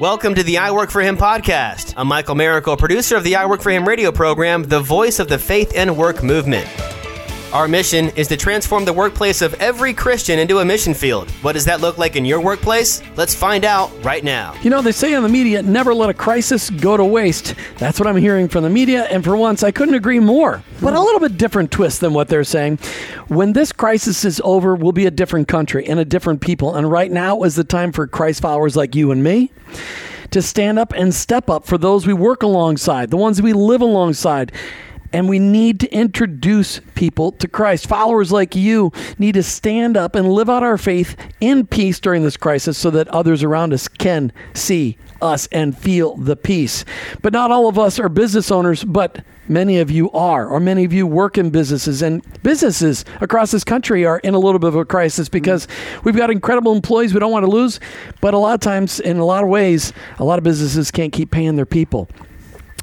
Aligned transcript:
Welcome 0.00 0.34
to 0.34 0.42
the 0.42 0.58
I 0.58 0.72
Work 0.72 0.90
for 0.90 1.00
Him 1.00 1.16
podcast. 1.16 1.94
I'm 1.96 2.08
Michael 2.08 2.34
Miracle, 2.34 2.76
producer 2.76 3.16
of 3.16 3.24
the 3.24 3.36
I 3.36 3.46
Work 3.46 3.62
for 3.62 3.70
Him 3.70 3.88
radio 3.88 4.12
program, 4.12 4.64
the 4.64 4.80
voice 4.80 5.18
of 5.18 5.28
the 5.28 5.38
faith 5.38 5.72
and 5.74 5.96
work 5.96 6.22
movement. 6.22 6.68
Our 7.52 7.68
mission 7.68 8.08
is 8.16 8.28
to 8.28 8.38
transform 8.38 8.86
the 8.86 8.94
workplace 8.94 9.42
of 9.42 9.52
every 9.60 9.92
Christian 9.92 10.38
into 10.38 10.60
a 10.60 10.64
mission 10.64 10.94
field. 10.94 11.30
What 11.42 11.52
does 11.52 11.66
that 11.66 11.82
look 11.82 11.98
like 11.98 12.16
in 12.16 12.24
your 12.24 12.40
workplace? 12.40 13.02
Let's 13.14 13.34
find 13.34 13.66
out 13.66 13.92
right 14.02 14.24
now. 14.24 14.54
You 14.62 14.70
know, 14.70 14.80
they 14.80 14.90
say 14.90 15.12
on 15.12 15.22
the 15.22 15.28
media, 15.28 15.62
never 15.62 15.92
let 15.92 16.08
a 16.08 16.14
crisis 16.14 16.70
go 16.70 16.96
to 16.96 17.04
waste. 17.04 17.54
That's 17.76 18.00
what 18.00 18.06
I'm 18.06 18.16
hearing 18.16 18.48
from 18.48 18.62
the 18.62 18.70
media, 18.70 19.04
and 19.04 19.22
for 19.22 19.36
once, 19.36 19.62
I 19.62 19.70
couldn't 19.70 19.94
agree 19.94 20.18
more. 20.18 20.62
But 20.80 20.94
a 20.94 21.00
little 21.00 21.20
bit 21.20 21.36
different 21.36 21.70
twist 21.70 22.00
than 22.00 22.14
what 22.14 22.28
they're 22.28 22.42
saying. 22.42 22.78
When 23.28 23.52
this 23.52 23.70
crisis 23.70 24.24
is 24.24 24.40
over, 24.42 24.74
we'll 24.74 24.92
be 24.92 25.04
a 25.04 25.10
different 25.10 25.46
country 25.46 25.86
and 25.86 26.00
a 26.00 26.06
different 26.06 26.40
people. 26.40 26.74
And 26.74 26.90
right 26.90 27.12
now 27.12 27.42
is 27.42 27.54
the 27.54 27.64
time 27.64 27.92
for 27.92 28.06
Christ 28.06 28.40
followers 28.40 28.76
like 28.76 28.94
you 28.94 29.10
and 29.10 29.22
me 29.22 29.52
to 30.30 30.40
stand 30.40 30.78
up 30.78 30.94
and 30.94 31.14
step 31.14 31.50
up 31.50 31.66
for 31.66 31.76
those 31.76 32.06
we 32.06 32.14
work 32.14 32.42
alongside, 32.42 33.10
the 33.10 33.18
ones 33.18 33.42
we 33.42 33.52
live 33.52 33.82
alongside. 33.82 34.52
And 35.12 35.28
we 35.28 35.38
need 35.38 35.80
to 35.80 35.92
introduce 35.92 36.80
people 36.94 37.32
to 37.32 37.48
Christ. 37.48 37.86
Followers 37.86 38.32
like 38.32 38.56
you 38.56 38.92
need 39.18 39.32
to 39.32 39.42
stand 39.42 39.96
up 39.96 40.14
and 40.14 40.32
live 40.32 40.48
out 40.48 40.62
our 40.62 40.78
faith 40.78 41.16
in 41.40 41.66
peace 41.66 42.00
during 42.00 42.22
this 42.22 42.36
crisis 42.36 42.78
so 42.78 42.90
that 42.90 43.08
others 43.08 43.42
around 43.42 43.72
us 43.72 43.88
can 43.88 44.32
see 44.54 44.96
us 45.20 45.46
and 45.52 45.76
feel 45.76 46.16
the 46.16 46.36
peace. 46.36 46.84
But 47.20 47.32
not 47.32 47.50
all 47.50 47.68
of 47.68 47.78
us 47.78 47.98
are 47.98 48.08
business 48.08 48.50
owners, 48.50 48.84
but 48.84 49.24
many 49.48 49.78
of 49.78 49.90
you 49.90 50.10
are, 50.12 50.48
or 50.48 50.60
many 50.60 50.84
of 50.84 50.92
you 50.92 51.06
work 51.06 51.38
in 51.38 51.50
businesses, 51.50 52.02
and 52.02 52.22
businesses 52.42 53.04
across 53.20 53.50
this 53.50 53.64
country 53.64 54.04
are 54.04 54.18
in 54.18 54.34
a 54.34 54.38
little 54.38 54.58
bit 54.58 54.68
of 54.68 54.76
a 54.76 54.84
crisis 54.84 55.28
because 55.28 55.68
we've 56.04 56.16
got 56.16 56.30
incredible 56.30 56.72
employees 56.72 57.14
we 57.14 57.20
don't 57.20 57.32
want 57.32 57.44
to 57.44 57.50
lose, 57.50 57.80
but 58.20 58.34
a 58.34 58.38
lot 58.38 58.54
of 58.54 58.60
times, 58.60 59.00
in 59.00 59.18
a 59.18 59.24
lot 59.24 59.42
of 59.42 59.48
ways, 59.48 59.92
a 60.18 60.24
lot 60.24 60.38
of 60.38 60.44
businesses 60.44 60.90
can't 60.90 61.12
keep 61.12 61.30
paying 61.30 61.56
their 61.56 61.66
people. 61.66 62.08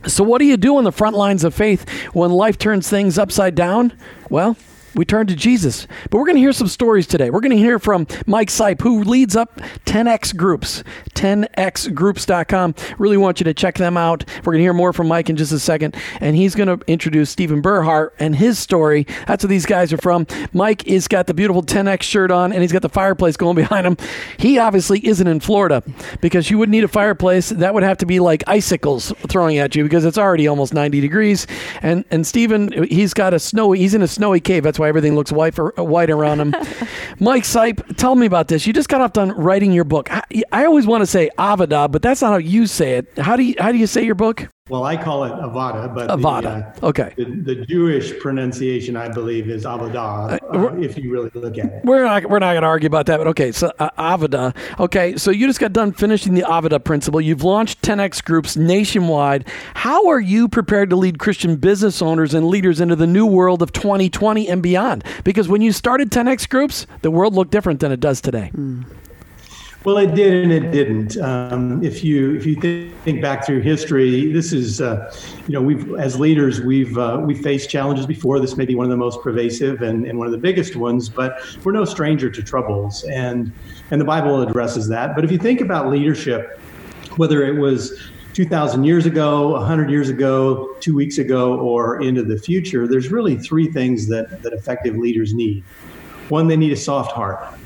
So, 0.08 0.24
what 0.24 0.40
do 0.40 0.46
you 0.46 0.58
do 0.58 0.78
on 0.78 0.86
the 0.86 0.92
front 0.92 1.16
lines 1.16 1.44
of 1.44 1.54
faith 1.54 1.88
when 2.14 2.32
life 2.32 2.58
turns 2.58 2.90
things 2.90 3.18
upside 3.18 3.56
down? 3.56 3.94
Well, 4.30 4.56
we 4.96 5.06
turn 5.06 5.28
to 5.28 5.36
Jesus. 5.36 5.88
But 6.10 6.18
we're 6.18 6.26
going 6.26 6.36
to 6.36 6.42
hear 6.42 6.54
some 6.54 6.68
stories 6.68 7.08
today. 7.08 7.30
We're 7.30 7.42
going 7.42 7.52
to 7.52 7.58
hear 7.58 7.80
from 7.80 8.08
Mike 8.26 8.50
Sipe, 8.50 8.82
who 8.82 9.04
leads 9.04 9.36
up 9.36 9.60
10X 9.86 10.36
Groups, 10.36 10.84
10xgroups.com. 11.16 12.76
Really 12.98 13.18
want 13.18 13.40
you 13.40 13.44
to 13.46 13.54
check 13.54 13.76
them 13.76 13.98
out. 13.98 14.26
We're 14.40 14.54
going 14.54 14.60
to 14.60 14.64
hear 14.64 14.74
more 14.74 14.94
from 14.94 15.08
Mike 15.08 15.30
in 15.30 15.36
just 15.36 15.52
a 15.52 15.60
second. 15.60 15.96
And 16.20 16.36
he's 16.36 16.56
going 16.56 16.68
to 16.68 16.84
introduce 16.88 17.30
Stephen 17.30 17.62
Burhart 17.62 18.12
and 18.20 18.36
his 18.36 18.60
story. 18.60 19.06
That's 19.28 19.44
where 19.44 19.50
these 19.50 19.66
guys 19.66 19.94
are 19.94 19.98
from. 19.98 20.28
Mike 20.54 20.88
is 20.88 21.08
got 21.08 21.28
the 21.28 21.34
beautiful 21.34 21.64
10X 21.64 22.04
shirt 22.04 22.32
on, 22.32 22.52
and 22.52 22.62
he's 22.62 22.72
got 22.72 22.82
the 22.82 22.90
fireplace 22.90 23.38
going 23.38 23.56
behind 23.56 23.86
him. 23.86 23.98
He 24.38 24.58
obviously 24.58 25.06
isn't 25.06 25.28
in 25.28 25.40
Florida 25.40 25.84
because 26.22 26.50
you 26.50 26.58
wouldn't 26.58 26.72
need 26.72 26.84
a 26.84 26.88
fireplace. 26.88 27.50
That 27.50 27.74
would 27.74 27.84
have 27.84 27.98
to 28.00 28.06
be 28.06 28.20
like 28.20 28.44
icicles 28.48 29.14
throwing 29.28 29.58
at 29.58 29.76
you 29.76 29.84
because 29.84 30.06
it's 30.06 30.18
already 30.18 30.48
almost 30.48 30.74
90 30.74 31.02
degrees. 31.02 31.48
And 31.82 32.06
and 32.12 32.26
Stephen, 32.26 32.72
he's 32.84 33.14
got 33.14 33.34
a 33.34 33.40
snowy, 33.40 33.80
he's 33.80 33.94
in 33.94 34.02
a 34.02 34.08
snowy 34.08 34.40
cave. 34.40 34.64
That's 34.64 34.79
why 34.80 34.88
everything 34.88 35.16
looks 35.16 35.32
white, 35.32 35.54
for, 35.54 35.80
uh, 35.80 35.84
white 35.84 36.10
around 36.10 36.40
him. 36.40 36.52
Mike 37.20 37.44
Sipe, 37.44 37.98
tell 37.98 38.16
me 38.16 38.26
about 38.26 38.48
this. 38.48 38.66
You 38.66 38.74
just 38.74 38.90
got 38.90 39.02
off 39.02 39.14
done 39.14 39.32
writing 39.32 39.72
your 39.72 39.84
book. 39.84 40.12
I, 40.12 40.24
I 40.52 40.66
always 40.66 40.88
want 40.88 41.02
to 41.02 41.08
say 41.08 41.30
Avodah, 41.38 41.92
but 41.92 42.02
that's 42.02 42.22
not 42.22 42.32
how 42.32 42.38
you 42.38 42.66
say 42.68 42.98
it. 42.98 43.18
How 43.18 43.36
do 43.36 43.44
you, 43.44 43.56
how 43.60 43.72
do 43.72 43.78
you 43.78 43.88
say 43.88 44.04
your 44.04 44.16
book? 44.16 44.50
Well, 44.70 44.84
I 44.84 44.98
call 44.98 45.24
it 45.24 45.32
Avodah, 45.34 45.94
but 45.96 46.10
Avodah. 46.10 46.76
The, 46.76 46.86
uh, 46.86 46.90
okay. 46.90 47.14
The, 47.18 47.26
the, 47.26 47.56
Jewish 47.66 48.18
pronunciation, 48.20 48.96
I 48.96 49.10
believe, 49.10 49.50
is 49.50 49.66
Avodah. 49.66 50.40
Uh, 50.42 50.58
uh, 50.58 50.76
if 50.76 50.96
you 50.96 51.12
really 51.12 51.32
look 51.34 51.58
at 51.58 51.66
it, 51.66 51.84
we're 51.84 52.04
not 52.04 52.30
we're 52.30 52.40
not 52.40 52.54
going 52.54 52.62
to 52.62 52.68
argue 52.68 52.88
about 52.88 53.08
that. 53.08 53.18
But 53.18 53.28
okay, 53.28 53.52
so 53.52 53.72
uh, 53.80 53.90
Avodah. 53.98 54.56
Okay, 54.80 55.18
so 55.18 55.32
you 55.32 55.48
just 55.48 55.60
got 55.60 55.74
done 55.74 55.92
finishing 55.92 56.36
the 56.36 56.44
Avodah 56.44 56.84
principle. 56.84 57.20
You've 57.20 57.44
launched 57.44 57.82
10x 57.82 58.24
groups 58.24 58.56
nationwide. 58.56 59.48
How 59.74 60.08
are 60.08 60.20
you 60.20 60.48
prepared 60.48 60.92
to 60.92 60.96
lead 60.96 61.18
Christian 61.18 61.56
business 61.56 62.02
owners 62.02 62.36
and 62.36 62.48
leaders 62.48 62.80
into 62.80 62.96
the 62.96 63.08
new 63.08 63.26
world 63.26 63.64
of 63.64 63.74
2020 63.74 64.48
and 64.48 64.62
beyond? 64.62 65.04
Because 65.24 65.48
when 65.48 65.62
you 65.62 65.72
started 65.72 66.12
10x 66.12 66.48
groups, 66.48 66.86
the 67.02 67.10
world 67.10 67.34
looked 67.34 67.52
different 67.52 67.80
than 67.80 67.92
it 67.92 68.00
does 68.00 68.22
today. 68.22 68.52
Mm. 68.54 68.86
Well, 69.86 69.98
it 69.98 70.14
did 70.14 70.44
and 70.44 70.52
it 70.52 70.72
didn't. 70.72 71.16
Um, 71.18 71.82
if 71.82 72.04
you 72.04 72.36
if 72.36 72.46
you 72.46 72.56
think 73.06 73.22
back 73.22 73.46
through 73.46 73.62
history, 73.62 74.30
this 74.30 74.52
is 74.52 74.82
uh, 74.82 75.10
you 75.48 75.54
know 75.54 75.62
we've 75.62 75.96
as 75.96 76.20
leaders 76.20 76.60
we've 76.60 76.98
uh, 76.98 77.22
we 77.26 77.34
faced 77.34 77.70
challenges 77.70 78.06
before. 78.06 78.42
This 78.42 78.58
may 78.58 78.66
be 78.66 78.76
one 78.76 78.86
of 78.86 78.90
the 78.90 78.98
most 78.98 79.22
pervasive 79.22 79.82
and, 79.82 80.06
and 80.06 80.18
one 80.18 80.28
of 80.28 80.34
the 80.34 80.38
biggest 80.38 80.76
ones, 80.76 81.08
but 81.08 81.40
we're 81.64 81.72
no 81.72 81.86
stranger 81.86 82.30
to 82.30 82.44
troubles, 82.44 83.06
and 83.06 83.54
and 83.92 84.02
the 84.02 84.06
Bible 84.06 84.42
addresses 84.42 84.90
that. 84.90 85.16
But 85.16 85.24
if 85.24 85.32
you 85.32 85.38
think 85.38 85.62
about 85.62 85.88
leadership, 85.88 86.60
whether 87.16 87.46
it 87.46 87.58
was 87.58 87.98
2,000 88.34 88.84
years 88.84 89.06
ago, 89.06 89.52
100 89.54 89.90
years 89.90 90.10
ago, 90.10 90.76
two 90.82 90.94
weeks 90.94 91.20
ago, 91.20 91.58
or 91.58 92.02
into 92.02 92.22
the 92.22 92.38
future, 92.38 92.86
there's 92.86 93.12
really 93.12 93.38
three 93.38 93.72
things 93.72 94.08
that 94.10 94.44
that 94.44 94.52
effective 94.52 94.98
leaders 94.98 95.34
need. 95.34 95.64
One, 96.28 96.50
they 96.50 96.58
need 96.58 96.74
a 96.74 96.78
soft 96.78 97.14
heart 97.14 97.59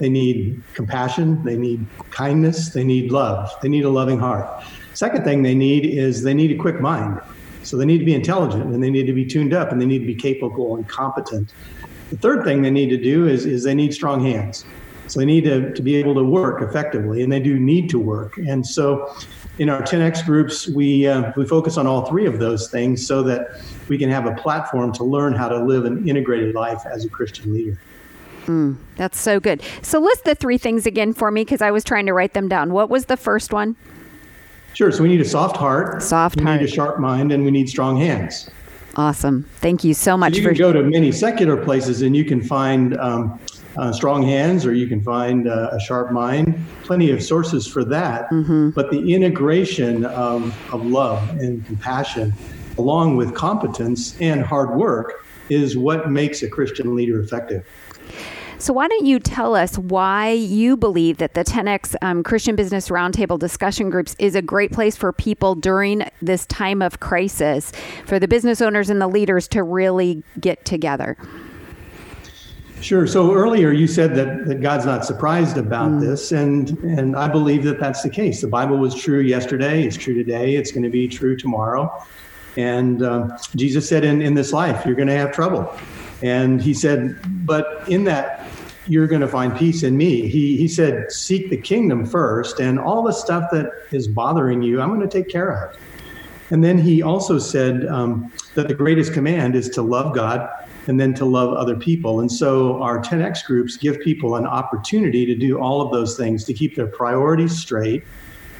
they 0.00 0.08
need 0.08 0.62
compassion, 0.74 1.44
they 1.44 1.56
need 1.56 1.86
kindness, 2.10 2.70
they 2.70 2.82
need 2.82 3.12
love, 3.12 3.50
they 3.62 3.68
need 3.68 3.84
a 3.84 3.90
loving 3.90 4.18
heart. 4.18 4.64
Second 4.94 5.24
thing 5.24 5.42
they 5.42 5.54
need 5.54 5.84
is 5.84 6.22
they 6.22 6.34
need 6.34 6.50
a 6.50 6.56
quick 6.56 6.80
mind. 6.80 7.20
So 7.62 7.76
they 7.76 7.84
need 7.84 7.98
to 7.98 8.04
be 8.04 8.14
intelligent 8.14 8.64
and 8.64 8.82
they 8.82 8.90
need 8.90 9.06
to 9.06 9.12
be 9.12 9.26
tuned 9.26 9.52
up 9.52 9.70
and 9.70 9.80
they 9.80 9.86
need 9.86 10.00
to 10.00 10.06
be 10.06 10.14
capable 10.14 10.76
and 10.76 10.88
competent. 10.88 11.52
The 12.08 12.16
third 12.16 12.44
thing 12.44 12.62
they 12.62 12.70
need 12.70 12.88
to 12.88 12.96
do 12.96 13.28
is, 13.28 13.44
is 13.44 13.62
they 13.62 13.74
need 13.74 13.92
strong 13.92 14.24
hands. 14.24 14.64
So 15.06 15.20
they 15.20 15.26
need 15.26 15.44
to, 15.44 15.72
to 15.74 15.82
be 15.82 15.96
able 15.96 16.14
to 16.14 16.24
work 16.24 16.62
effectively 16.62 17.22
and 17.22 17.30
they 17.30 17.40
do 17.40 17.58
need 17.58 17.90
to 17.90 17.98
work. 17.98 18.38
And 18.38 18.66
so 18.66 19.14
in 19.58 19.68
our 19.68 19.82
10X 19.82 20.24
groups, 20.24 20.66
we, 20.68 21.06
uh, 21.06 21.32
we 21.36 21.44
focus 21.44 21.76
on 21.76 21.86
all 21.86 22.06
three 22.06 22.24
of 22.24 22.38
those 22.38 22.70
things 22.70 23.06
so 23.06 23.22
that 23.24 23.60
we 23.88 23.98
can 23.98 24.08
have 24.08 24.24
a 24.24 24.34
platform 24.36 24.92
to 24.94 25.04
learn 25.04 25.34
how 25.34 25.48
to 25.48 25.62
live 25.62 25.84
an 25.84 26.08
integrated 26.08 26.54
life 26.54 26.86
as 26.86 27.04
a 27.04 27.08
Christian 27.10 27.52
leader. 27.52 27.78
Mm, 28.46 28.76
that's 28.96 29.18
so 29.18 29.40
good. 29.40 29.62
So 29.82 30.00
list 30.00 30.24
the 30.24 30.34
three 30.34 30.58
things 30.58 30.86
again 30.86 31.12
for 31.12 31.30
me 31.30 31.42
because 31.42 31.62
I 31.62 31.70
was 31.70 31.84
trying 31.84 32.06
to 32.06 32.12
write 32.12 32.34
them 32.34 32.48
down. 32.48 32.72
What 32.72 32.90
was 32.90 33.06
the 33.06 33.16
first 33.16 33.52
one? 33.52 33.76
Sure. 34.74 34.92
So 34.92 35.02
we 35.02 35.08
need 35.08 35.20
a 35.20 35.24
soft 35.24 35.56
heart. 35.56 36.02
Soft 36.02 36.36
we 36.36 36.44
heart. 36.44 36.60
We 36.60 36.64
need 36.64 36.70
a 36.70 36.74
sharp 36.74 36.98
mind, 37.00 37.32
and 37.32 37.44
we 37.44 37.50
need 37.50 37.68
strong 37.68 37.96
hands. 37.96 38.48
Awesome. 38.96 39.44
Thank 39.56 39.84
you 39.84 39.94
so 39.94 40.16
much. 40.16 40.34
So 40.34 40.38
you 40.38 40.44
for... 40.44 40.50
can 40.50 40.58
go 40.58 40.72
to 40.72 40.82
many 40.82 41.12
secular 41.12 41.56
places, 41.56 42.02
and 42.02 42.16
you 42.16 42.24
can 42.24 42.42
find 42.42 42.96
um, 42.98 43.38
uh, 43.76 43.92
strong 43.92 44.22
hands, 44.22 44.66
or 44.66 44.74
you 44.74 44.86
can 44.86 45.02
find 45.02 45.48
uh, 45.48 45.70
a 45.72 45.80
sharp 45.80 46.12
mind. 46.12 46.64
Plenty 46.82 47.10
of 47.10 47.22
sources 47.22 47.66
for 47.66 47.84
that. 47.84 48.30
Mm-hmm. 48.30 48.70
But 48.70 48.90
the 48.90 49.14
integration 49.14 50.04
of, 50.06 50.42
of 50.72 50.84
love 50.84 51.28
and 51.38 51.64
compassion, 51.66 52.32
along 52.78 53.16
with 53.16 53.34
competence 53.34 54.16
and 54.20 54.42
hard 54.42 54.76
work, 54.76 55.24
is 55.48 55.76
what 55.76 56.10
makes 56.10 56.42
a 56.42 56.48
Christian 56.48 56.94
leader 56.94 57.20
effective. 57.20 57.66
So, 58.60 58.74
why 58.74 58.88
don't 58.88 59.06
you 59.06 59.18
tell 59.18 59.56
us 59.56 59.78
why 59.78 60.32
you 60.32 60.76
believe 60.76 61.16
that 61.16 61.32
the 61.32 61.42
10X 61.42 61.96
um, 62.02 62.22
Christian 62.22 62.56
Business 62.56 62.90
Roundtable 62.90 63.38
discussion 63.38 63.88
groups 63.88 64.14
is 64.18 64.34
a 64.34 64.42
great 64.42 64.70
place 64.70 64.96
for 64.96 65.14
people 65.14 65.54
during 65.54 66.02
this 66.20 66.44
time 66.44 66.82
of 66.82 67.00
crisis, 67.00 67.72
for 68.04 68.18
the 68.18 68.28
business 68.28 68.60
owners 68.60 68.90
and 68.90 69.00
the 69.00 69.08
leaders 69.08 69.48
to 69.48 69.62
really 69.62 70.22
get 70.38 70.62
together? 70.66 71.16
Sure. 72.82 73.06
So 73.06 73.32
earlier 73.32 73.72
you 73.72 73.86
said 73.86 74.14
that, 74.16 74.44
that 74.46 74.60
God's 74.60 74.84
not 74.84 75.06
surprised 75.06 75.56
about 75.56 75.92
mm. 75.92 76.00
this, 76.00 76.30
and 76.30 76.68
and 76.80 77.16
I 77.16 77.28
believe 77.28 77.64
that 77.64 77.80
that's 77.80 78.02
the 78.02 78.10
case. 78.10 78.42
The 78.42 78.48
Bible 78.48 78.76
was 78.76 78.94
true 78.94 79.20
yesterday. 79.20 79.84
It's 79.84 79.96
true 79.96 80.14
today. 80.14 80.56
It's 80.56 80.70
going 80.70 80.82
to 80.82 80.90
be 80.90 81.08
true 81.08 81.34
tomorrow. 81.34 81.90
And 82.58 83.02
um, 83.02 83.32
Jesus 83.56 83.88
said, 83.88 84.04
in, 84.04 84.20
in 84.20 84.34
this 84.34 84.52
life, 84.52 84.84
you're 84.84 84.96
going 84.96 85.08
to 85.08 85.16
have 85.16 85.32
trouble. 85.32 85.74
And 86.22 86.60
he 86.60 86.74
said, 86.74 87.18
but 87.46 87.88
in 87.88 88.04
that, 88.04 88.46
you're 88.86 89.06
going 89.06 89.20
to 89.20 89.28
find 89.28 89.56
peace 89.56 89.82
in 89.82 89.96
me. 89.96 90.28
He, 90.28 90.56
he 90.56 90.66
said, 90.66 91.12
seek 91.12 91.50
the 91.50 91.56
kingdom 91.56 92.04
first, 92.04 92.60
and 92.60 92.78
all 92.78 93.02
the 93.02 93.12
stuff 93.12 93.50
that 93.52 93.70
is 93.92 94.08
bothering 94.08 94.62
you, 94.62 94.80
I'm 94.80 94.88
going 94.88 95.00
to 95.00 95.08
take 95.08 95.28
care 95.28 95.64
of. 95.64 95.76
And 96.50 96.64
then 96.64 96.78
he 96.78 97.00
also 97.02 97.38
said 97.38 97.86
um, 97.86 98.32
that 98.54 98.66
the 98.66 98.74
greatest 98.74 99.12
command 99.12 99.54
is 99.54 99.68
to 99.70 99.82
love 99.82 100.14
God 100.14 100.48
and 100.88 100.98
then 100.98 101.14
to 101.14 101.24
love 101.24 101.54
other 101.54 101.76
people. 101.76 102.20
And 102.20 102.30
so 102.30 102.82
our 102.82 102.98
10X 103.00 103.44
groups 103.44 103.76
give 103.76 104.00
people 104.00 104.34
an 104.34 104.46
opportunity 104.46 105.24
to 105.26 105.36
do 105.36 105.60
all 105.60 105.80
of 105.80 105.92
those 105.92 106.16
things, 106.16 106.44
to 106.44 106.52
keep 106.52 106.74
their 106.74 106.88
priorities 106.88 107.56
straight, 107.56 108.02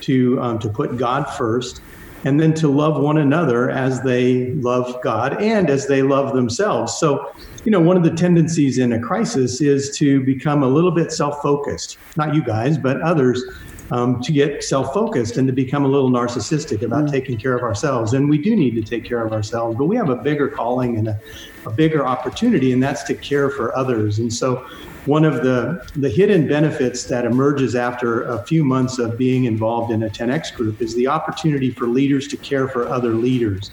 to, 0.03 0.41
um, 0.41 0.59
to 0.61 0.69
put 0.69 0.97
God 0.97 1.25
first, 1.25 1.83
and 2.25 2.39
then 2.39 2.53
to 2.55 2.69
love 2.69 3.01
one 3.01 3.19
another 3.19 3.71
as 3.71 4.03
they 4.03 4.53
love 4.53 5.01
God 5.03 5.41
and 5.41 5.71
as 5.71 5.87
they 5.87 6.03
love 6.03 6.35
themselves. 6.35 6.99
So, 6.99 7.33
you 7.65 7.71
know, 7.71 7.81
one 7.81 7.97
of 7.97 8.03
the 8.03 8.11
tendencies 8.11 8.79
in 8.79 8.93
a 8.93 9.01
crisis 9.01 9.61
is 9.61 9.97
to 9.99 10.21
become 10.25 10.63
a 10.63 10.69
little 10.69 10.91
bit 10.91 11.13
self 11.13 11.41
focused, 11.43 11.99
not 12.17 12.35
you 12.35 12.43
guys, 12.43 12.79
but 12.79 13.01
others. 13.01 13.43
Um, 13.93 14.23
to 14.23 14.31
get 14.31 14.63
self 14.63 14.95
focused 14.95 15.37
and 15.37 15.49
to 15.49 15.53
become 15.53 15.85
a 15.85 15.89
little 15.89 16.11
narcissistic 16.11 16.83
about 16.83 17.07
mm. 17.07 17.11
taking 17.11 17.37
care 17.37 17.57
of 17.57 17.65
ourselves. 17.65 18.13
And 18.13 18.31
we 18.31 18.39
do 18.39 18.55
need 18.55 18.77
to 18.77 18.83
take 18.83 19.05
care 19.05 19.27
of 19.27 19.33
ourselves, 19.33 19.77
but 19.77 19.87
we 19.87 19.97
have 19.97 20.11
a 20.11 20.15
bigger 20.15 20.47
calling 20.47 20.97
and 20.97 21.09
a, 21.09 21.21
a 21.67 21.71
bigger 21.73 22.07
opportunity, 22.07 22.71
and 22.71 22.81
that's 22.81 23.03
to 23.03 23.17
care 23.17 23.51
for 23.51 23.77
others. 23.77 24.21
And 24.21 24.33
so 24.33 24.65
one 25.07 25.25
of 25.25 25.43
the, 25.43 25.87
the 25.97 26.09
hidden 26.09 26.47
benefits 26.47 27.05
that 27.05 27.25
emerges 27.25 27.75
after 27.75 28.25
a 28.25 28.43
few 28.43 28.65
months 28.65 28.99
of 28.99 29.17
being 29.17 29.45
involved 29.45 29.93
in 29.93 30.03
a 30.03 30.11
10X 30.11 30.55
group 30.55 30.83
is 30.83 30.95
the 30.95 31.07
opportunity 31.07 31.71
for 31.71 31.87
leaders 31.87 32.29
to 32.29 32.37
care 32.37 32.69
for 32.69 32.87
other 32.87 33.11
leaders. 33.11 33.71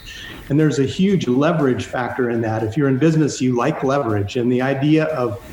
And 0.49 0.59
there's 0.59 0.79
a 0.79 0.85
huge 0.85 1.27
leverage 1.27 1.85
factor 1.85 2.29
in 2.29 2.41
that. 2.41 2.63
If 2.63 2.77
you're 2.77 2.87
in 2.87 2.97
business, 2.97 3.41
you 3.41 3.55
like 3.55 3.83
leverage. 3.83 4.37
And 4.37 4.51
the 4.51 4.61
idea 4.61 5.05
of 5.05 5.43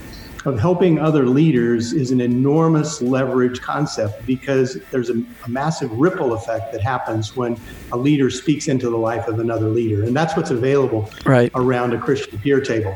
of 0.44 0.58
helping 0.60 0.98
other 0.98 1.26
leaders 1.26 1.92
is 1.92 2.10
an 2.10 2.20
enormous 2.20 3.00
leverage 3.00 3.60
concept 3.60 4.24
because 4.26 4.78
there's 4.90 5.08
a, 5.08 5.22
a, 5.44 5.48
massive 5.48 5.90
ripple 5.92 6.34
effect 6.34 6.70
that 6.72 6.82
happens 6.82 7.34
when 7.34 7.58
a 7.92 7.96
leader 7.96 8.28
speaks 8.28 8.68
into 8.68 8.90
the 8.90 8.96
life 8.96 9.26
of 9.26 9.38
another 9.38 9.68
leader. 9.68 10.04
And 10.04 10.14
that's 10.14 10.36
what's 10.36 10.50
available 10.50 11.10
right. 11.24 11.50
around 11.54 11.94
a 11.94 11.98
Christian 11.98 12.38
peer 12.38 12.60
table. 12.60 12.94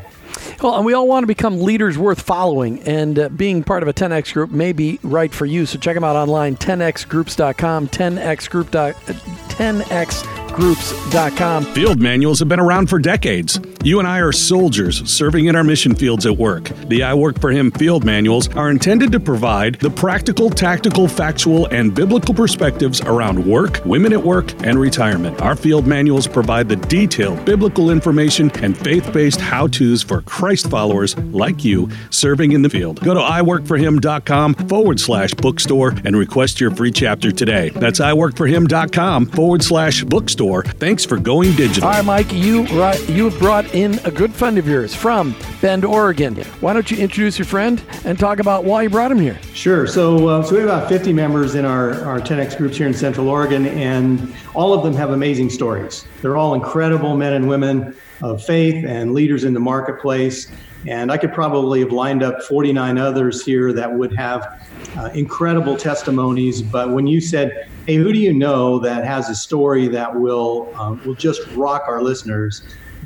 Well, 0.61 0.75
and 0.75 0.85
we 0.85 0.93
all 0.93 1.07
want 1.07 1.23
to 1.23 1.27
become 1.27 1.61
leaders 1.61 1.97
worth 1.97 2.21
following, 2.21 2.81
and 2.81 3.17
uh, 3.17 3.29
being 3.29 3.63
part 3.63 3.81
of 3.81 3.87
a 3.87 3.93
10x 3.93 4.33
group 4.33 4.51
may 4.51 4.73
be 4.73 4.99
right 5.03 5.33
for 5.33 5.45
you. 5.45 5.65
So 5.65 5.79
check 5.79 5.95
them 5.95 6.03
out 6.03 6.17
online, 6.17 6.57
10xgroups.com, 6.57 7.87
10xgroup. 7.87 8.69
10x 8.69 10.38
groups.com. 10.59 11.63
Field 11.73 11.99
manuals 11.99 12.39
have 12.39 12.49
been 12.49 12.59
around 12.59 12.89
for 12.89 12.99
decades. 12.99 13.59
You 13.81 13.99
and 13.99 14.07
I 14.07 14.19
are 14.19 14.33
soldiers 14.33 15.09
serving 15.09 15.45
in 15.45 15.55
our 15.55 15.63
mission 15.63 15.95
fields 15.95 16.25
at 16.25 16.35
work. 16.37 16.65
The 16.89 17.03
I 17.03 17.13
Work 17.13 17.39
for 17.39 17.49
Him 17.49 17.71
field 17.71 18.03
manuals 18.03 18.53
are 18.55 18.69
intended 18.69 19.13
to 19.13 19.21
provide 19.21 19.75
the 19.75 19.89
practical, 19.89 20.49
tactical, 20.49 21.07
factual, 21.07 21.67
and 21.67 21.95
biblical 21.95 22.33
perspectives 22.33 22.99
around 22.99 23.45
work, 23.45 23.79
women 23.85 24.11
at 24.11 24.21
work, 24.21 24.51
and 24.65 24.77
retirement. 24.77 25.41
Our 25.41 25.55
field 25.55 25.87
manuals 25.87 26.27
provide 26.27 26.67
the 26.67 26.75
detailed 26.75 27.45
biblical 27.45 27.89
information 27.89 28.51
and 28.61 28.77
faith 28.77 29.13
based 29.13 29.39
how 29.39 29.67
to's 29.67 30.03
for 30.03 30.21
Christ 30.23 30.69
followers 30.69 31.17
like 31.17 31.63
you 31.63 31.89
serving 32.09 32.51
in 32.51 32.61
the 32.61 32.69
field. 32.69 32.99
Go 33.01 33.13
to 33.13 33.21
iworkforhim.com 33.21 34.55
forward 34.55 34.99
slash 34.99 35.33
bookstore 35.35 35.95
and 36.03 36.17
request 36.17 36.59
your 36.59 36.71
free 36.71 36.91
chapter 36.91 37.31
today. 37.31 37.69
That's 37.69 38.01
iworkforhim.com 38.01 39.27
forward 39.27 39.63
slash 39.63 40.03
bookstore 40.03 40.48
store. 40.49 40.63
Thanks 40.63 41.05
for 41.05 41.17
going 41.17 41.55
digital. 41.55 41.87
All 41.87 41.95
right, 41.95 42.05
Mike, 42.05 42.33
you 42.33 42.63
you 43.07 43.29
have 43.29 43.39
brought 43.39 43.73
in 43.75 43.99
a 44.05 44.11
good 44.11 44.33
friend 44.33 44.57
of 44.57 44.67
yours 44.67 44.95
from 44.95 45.35
Bend, 45.61 45.85
Oregon. 45.85 46.35
Why 46.59 46.73
don't 46.73 46.89
you 46.89 46.97
introduce 46.97 47.37
your 47.37 47.45
friend 47.45 47.81
and 48.03 48.17
talk 48.17 48.39
about 48.39 48.63
why 48.63 48.83
you 48.83 48.89
brought 48.89 49.11
him 49.11 49.19
here? 49.19 49.39
Sure. 49.53 49.85
So, 49.85 50.27
uh, 50.27 50.43
so 50.43 50.55
we 50.55 50.61
have 50.61 50.69
about 50.69 50.89
50 50.89 51.13
members 51.13 51.55
in 51.55 51.65
our, 51.65 52.03
our 52.03 52.19
10X 52.19 52.57
groups 52.57 52.77
here 52.77 52.87
in 52.87 52.93
Central 52.93 53.29
Oregon, 53.29 53.67
and 53.67 54.33
all 54.55 54.73
of 54.73 54.83
them 54.83 54.93
have 54.93 55.11
amazing 55.11 55.49
stories. 55.49 56.05
They're 56.21 56.37
all 56.37 56.53
incredible 56.53 57.15
men 57.15 57.33
and 57.33 57.47
women 57.47 57.95
of 58.21 58.43
faith 58.43 58.83
and 58.85 59.13
leaders 59.13 59.43
in 59.43 59.53
the 59.53 59.59
marketplace. 59.59 60.51
And 60.87 61.11
I 61.11 61.17
could 61.17 61.33
probably 61.33 61.81
have 61.81 61.91
lined 61.91 62.23
up 62.23 62.41
49 62.43 62.97
others 62.97 63.43
here 63.43 63.73
that 63.73 63.91
would 63.91 64.15
have 64.15 64.65
uh, 64.97 65.09
incredible 65.13 65.75
testimonies. 65.75 66.61
But 66.61 66.91
when 66.91 67.05
you 67.05 67.19
said, 67.19 67.68
"Hey, 67.89 67.95
who 67.95 68.13
do 68.13 68.19
you 68.19 68.35
know 68.35 68.77
that 68.77 69.03
has 69.03 69.31
a 69.31 69.35
story 69.35 69.87
that 69.87 70.13
will 70.13 70.71
um, 70.75 71.03
will 71.03 71.15
just 71.15 71.41
rock 71.53 71.85
our 71.87 72.03
listeners?" 72.03 72.61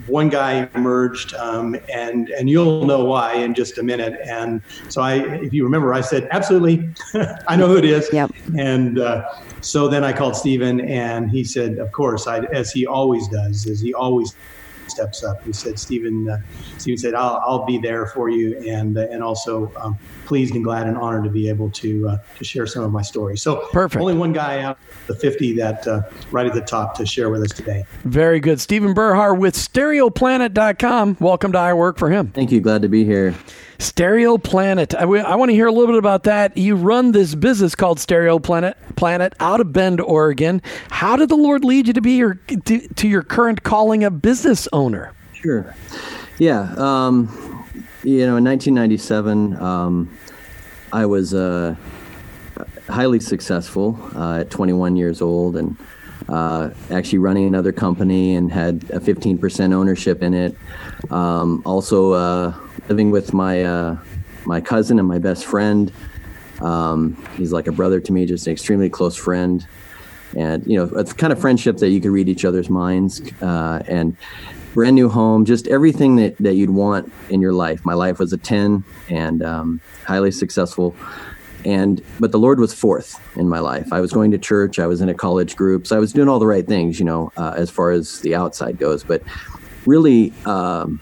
One 0.08 0.28
guy 0.28 0.68
emerged, 0.76 1.34
um, 1.36 1.78
and 1.88 2.28
and 2.32 2.50
you'll 2.50 2.86
know 2.86 3.06
why 3.06 3.36
in 3.36 3.54
just 3.54 3.78
a 3.78 3.84
minute. 3.84 4.20
And 4.26 4.62
so 4.90 5.02
I, 5.02 5.20
if 5.38 5.54
you 5.54 5.64
remember, 5.64 5.94
I 5.94 6.02
said, 6.02 6.28
"Absolutely, 6.32 6.90
I 7.48 7.56
know 7.56 7.68
who 7.70 7.78
it 7.78 7.86
is." 7.86 8.10
Yep. 8.12 8.32
And 8.58 9.00
uh, 9.00 9.24
so 9.62 9.88
then 9.88 10.04
I 10.04 10.12
called 10.12 10.36
Stephen, 10.36 10.82
and 10.82 11.32
he 11.32 11.46
said, 11.46 11.78
"Of 11.78 11.94
course," 11.94 12.28
I, 12.28 12.40
as 12.40 12.74
he 12.74 12.86
always 12.86 13.30
does, 13.30 13.66
as 13.66 13.80
he 13.80 13.94
always 13.94 14.36
steps 14.90 15.24
up. 15.24 15.44
He 15.44 15.54
said, 15.54 15.80
Stephen, 15.80 16.30
uh, 16.30 16.40
Stephen 16.78 16.98
said, 16.98 17.14
I'll, 17.14 17.42
I'll 17.46 17.66
be 17.66 17.78
there 17.78 18.08
for 18.08 18.30
you. 18.30 18.58
And, 18.60 18.98
uh, 18.98 19.08
and 19.10 19.24
also 19.24 19.72
um, 19.78 19.98
pleased 20.26 20.56
and 20.56 20.64
glad 20.64 20.88
and 20.88 20.98
honored 20.98 21.24
to 21.26 21.30
be 21.30 21.50
able 21.50 21.70
to, 21.72 22.10
uh, 22.10 22.18
to 22.38 22.44
share 22.44 22.66
some 22.68 22.84
of 22.84 22.92
my 22.92 23.02
stories. 23.02 23.42
So 23.42 23.68
Perfect. 23.72 24.02
only 24.02 24.16
one 24.16 24.34
guy 24.34 24.62
out 24.62 24.78
of 25.02 25.08
the 25.08 25.16
50 25.16 25.54
that 25.58 25.88
uh, 25.88 26.02
right 26.32 26.46
at 26.46 26.54
the 26.54 26.62
top 26.62 26.96
to 26.96 27.06
share 27.06 27.30
with 27.30 27.44
us 27.44 27.52
today. 27.52 27.86
Very 28.04 28.40
good. 28.40 28.60
Stephen 28.60 28.94
Berhar 28.94 29.38
with 29.38 29.56
stereoplanet.com. 29.56 31.18
Welcome 31.20 31.52
to 31.54 31.58
I 31.58 31.74
Work 31.74 31.98
for 31.98 32.10
Him. 32.10 32.28
Thank 32.32 32.52
you. 32.52 32.62
Glad 32.62 32.82
to 32.84 32.90
be 32.90 33.04
here. 33.06 33.36
Stereo 33.80 34.38
Planet. 34.38 34.96
I, 34.96 35.02
w- 35.02 35.22
I 35.22 35.36
want 35.36 35.50
to 35.50 35.56
hear 35.56 35.68
a 35.68 35.72
little 35.72 35.88
bit 35.88 35.98
about 35.98 36.24
that. 36.24 36.56
You 36.56 36.76
run 36.76 37.12
this 37.12 37.36
business 37.36 37.76
called 37.76 38.00
Stereo 38.00 38.40
Planet, 38.40 38.78
Planet 38.96 39.34
out 39.40 39.60
of 39.60 39.74
Bend, 39.74 40.00
Oregon. 40.00 40.62
How 40.90 41.16
did 41.16 41.30
the 41.30 41.36
Lord 41.36 41.66
lead 41.66 41.88
you 41.88 41.94
to 41.94 42.02
be 42.02 42.14
your 42.14 42.36
to, 42.66 42.88
to 42.88 43.08
your 43.08 43.24
current 43.24 43.64
calling 43.64 44.04
of 44.04 44.22
business 44.22 44.68
owner? 44.74 45.14
Sure. 45.34 45.74
Yeah. 46.40 46.74
Um, 46.78 47.28
you 48.04 48.26
know, 48.26 48.38
in 48.38 48.44
1997, 48.44 49.56
um, 49.62 50.18
I 50.92 51.06
was 51.06 51.34
uh, 51.34 51.76
highly 52.88 53.20
successful 53.20 53.98
uh, 54.16 54.40
at 54.40 54.50
21 54.50 54.96
years 54.96 55.22
old 55.22 55.56
and 55.56 55.78
uh, 56.30 56.70
actually 56.92 57.20
running 57.20 57.46
another 57.46 57.72
company 57.72 58.36
and 58.36 58.52
had 58.52 58.84
a 58.92 59.00
15% 59.00 59.74
ownership 59.74 60.22
in 60.22 60.34
it. 60.34 60.56
Um, 61.10 61.62
also, 61.66 62.12
uh, 62.12 62.54
living 62.90 63.12
with 63.12 63.34
my 63.34 63.64
uh, 63.64 63.98
my 64.46 64.60
cousin 64.62 65.00
and 65.00 65.08
my 65.08 65.20
best 65.20 65.46
friend. 65.46 65.92
Um, 66.62 67.16
he's 67.38 67.52
like 67.52 67.68
a 67.68 67.72
brother 67.72 68.00
to 68.00 68.12
me, 68.12 68.26
just 68.26 68.48
an 68.48 68.54
extremely 68.54 68.90
close 68.90 69.16
friend, 69.16 69.66
and 70.36 70.66
you 70.66 70.78
know, 70.78 71.00
it's 71.00 71.14
kind 71.14 71.34
of 71.34 71.40
friendship 71.40 71.78
that 71.78 71.90
you 71.90 72.00
could 72.00 72.12
read 72.12 72.30
each 72.30 72.46
other's 72.46 72.70
minds. 72.70 73.22
Uh, 73.42 73.84
and 73.88 74.16
brand 74.74 74.96
new 74.96 75.10
home, 75.10 75.46
just 75.46 75.68
everything 75.68 76.16
that 76.18 76.38
that 76.38 76.56
you'd 76.56 76.72
want 76.72 77.12
in 77.30 77.42
your 77.42 77.54
life. 77.54 77.86
My 77.86 77.94
life 77.94 78.20
was 78.20 78.34
a 78.34 78.38
ten 78.38 78.84
and 79.10 79.44
um, 79.44 79.82
highly 80.06 80.32
successful. 80.32 80.96
And 81.66 82.02
but 82.20 82.32
the 82.32 82.40
Lord 82.40 82.60
was 82.60 82.74
fourth 82.74 83.20
in 83.38 83.48
my 83.48 83.60
life. 83.60 83.94
I 83.94 84.02
was 84.02 84.12
going 84.12 84.32
to 84.32 84.38
church. 84.38 84.80
I 84.80 84.88
was 84.88 85.00
in 85.00 85.10
a 85.10 85.14
college 85.14 85.56
group, 85.56 85.88
so 85.88 85.96
I 85.96 86.00
was 86.00 86.12
doing 86.12 86.28
all 86.28 86.40
the 86.40 86.48
right 86.48 86.68
things, 86.68 87.00
you 87.00 87.06
know, 87.06 87.32
uh, 87.38 87.54
as 87.56 87.70
far 87.70 87.92
as 87.92 88.20
the 88.20 88.36
outside 88.36 88.78
goes. 88.78 89.04
But 89.04 89.24
really, 89.86 90.34
um, 90.46 91.00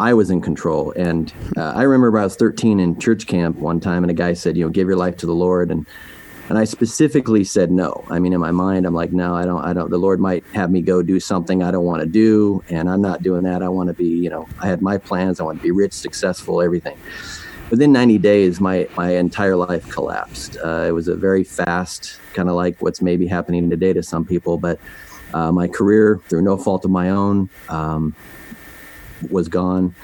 I 0.00 0.14
was 0.14 0.30
in 0.30 0.40
control. 0.40 0.92
And 0.96 1.32
uh, 1.56 1.74
I 1.76 1.82
remember 1.82 2.18
I 2.18 2.24
was 2.24 2.34
13 2.34 2.80
in 2.80 2.98
church 2.98 3.26
camp 3.26 3.56
one 3.56 3.80
time, 3.80 4.02
and 4.02 4.10
a 4.10 4.14
guy 4.14 4.32
said, 4.32 4.56
you 4.56 4.64
know, 4.64 4.70
give 4.70 4.88
your 4.88 4.96
life 4.96 5.18
to 5.18 5.26
the 5.26 5.34
Lord. 5.34 5.70
And 5.70 5.86
and 6.50 6.58
I 6.58 6.64
specifically 6.64 7.44
said 7.44 7.70
no. 7.70 8.04
I 8.10 8.18
mean, 8.18 8.32
in 8.32 8.40
my 8.40 8.50
mind, 8.50 8.84
I'm 8.84 8.92
like, 8.92 9.12
no, 9.12 9.36
I 9.36 9.44
don't. 9.44 9.64
I 9.64 9.72
don't. 9.72 9.88
The 9.88 9.98
Lord 9.98 10.18
might 10.18 10.44
have 10.46 10.68
me 10.68 10.82
go 10.82 11.00
do 11.00 11.20
something 11.20 11.62
I 11.62 11.70
don't 11.70 11.84
want 11.84 12.00
to 12.00 12.08
do, 12.08 12.64
and 12.68 12.90
I'm 12.90 13.00
not 13.00 13.22
doing 13.22 13.44
that. 13.44 13.62
I 13.62 13.68
want 13.68 13.86
to 13.86 13.94
be, 13.94 14.08
you 14.08 14.28
know, 14.28 14.48
I 14.58 14.66
had 14.66 14.82
my 14.82 14.98
plans. 14.98 15.38
I 15.38 15.44
want 15.44 15.58
to 15.58 15.62
be 15.62 15.70
rich, 15.70 15.92
successful, 15.92 16.60
everything. 16.60 16.98
Within 17.70 17.92
90 17.92 18.18
days, 18.18 18.60
my 18.60 18.88
my 18.96 19.10
entire 19.10 19.54
life 19.54 19.88
collapsed. 19.90 20.56
Uh, 20.56 20.86
it 20.88 20.90
was 20.90 21.06
a 21.06 21.14
very 21.14 21.44
fast, 21.44 22.18
kind 22.34 22.48
of 22.48 22.56
like 22.56 22.82
what's 22.82 23.00
maybe 23.00 23.28
happening 23.28 23.70
today 23.70 23.92
to 23.94 24.02
some 24.02 24.24
people, 24.26 24.58
but. 24.58 24.78
Uh, 25.32 25.52
my 25.52 25.68
career, 25.68 26.20
through 26.28 26.42
no 26.42 26.56
fault 26.56 26.84
of 26.84 26.90
my 26.90 27.10
own, 27.10 27.48
um, 27.68 28.16
was 29.30 29.46
gone 29.46 29.94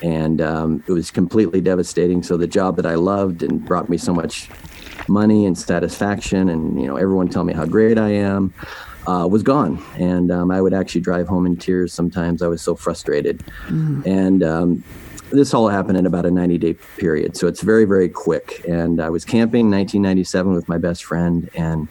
and 0.00 0.40
um, 0.40 0.82
it 0.86 0.92
was 0.92 1.10
completely 1.10 1.60
devastating 1.60 2.22
so 2.22 2.38
the 2.38 2.46
job 2.46 2.76
that 2.76 2.86
i 2.86 2.94
loved 2.94 3.42
and 3.42 3.62
brought 3.66 3.90
me 3.90 3.98
so 3.98 4.14
much 4.14 4.48
money 5.10 5.44
and 5.44 5.58
satisfaction 5.58 6.48
and 6.48 6.80
you 6.80 6.86
know 6.86 6.96
everyone 6.96 7.28
tell 7.28 7.44
me 7.44 7.52
how 7.52 7.66
great 7.66 7.98
i 7.98 8.08
am 8.08 8.54
uh, 9.06 9.26
was 9.26 9.42
gone. 9.42 9.82
And 9.96 10.30
um, 10.30 10.50
i 10.50 10.60
would 10.60 10.74
actually 10.74 11.00
drive 11.00 11.26
home 11.26 11.46
in 11.46 11.56
tears 11.56 11.92
sometimes. 11.92 12.42
I 12.42 12.48
was 12.48 12.62
so 12.62 12.74
frustrated. 12.74 13.38
Mm. 13.66 14.06
and 14.06 14.42
um, 14.42 14.84
this 15.32 15.54
all 15.54 15.68
happened 15.68 15.96
in 15.96 16.06
about 16.06 16.26
a 16.26 16.30
90 16.30 16.58
day 16.58 16.74
period. 16.98 17.36
So 17.36 17.46
it's 17.46 17.60
very 17.60 17.84
very 17.84 18.08
quick. 18.08 18.62
And 18.68 19.00
i 19.00 19.10
was 19.10 19.24
camping 19.24 19.70
1997 19.70 20.54
with 20.54 20.68
my 20.68 20.78
best 20.78 21.04
friend 21.04 21.50
and 21.54 21.88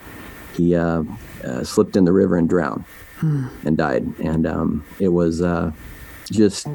he 0.56 0.76
uh, 0.76 1.04
uh, 1.44 1.64
slipped 1.64 1.96
in 1.96 2.06
the 2.06 2.12
river 2.12 2.36
and 2.38 2.50
drowned 2.50 2.86
mm. 3.20 3.50
and 3.66 3.78
died. 3.78 4.06
And 4.20 4.46
um, 4.46 4.86
it 5.00 5.10
was 5.10 5.42
uh, 5.42 5.72
just 6.32 6.68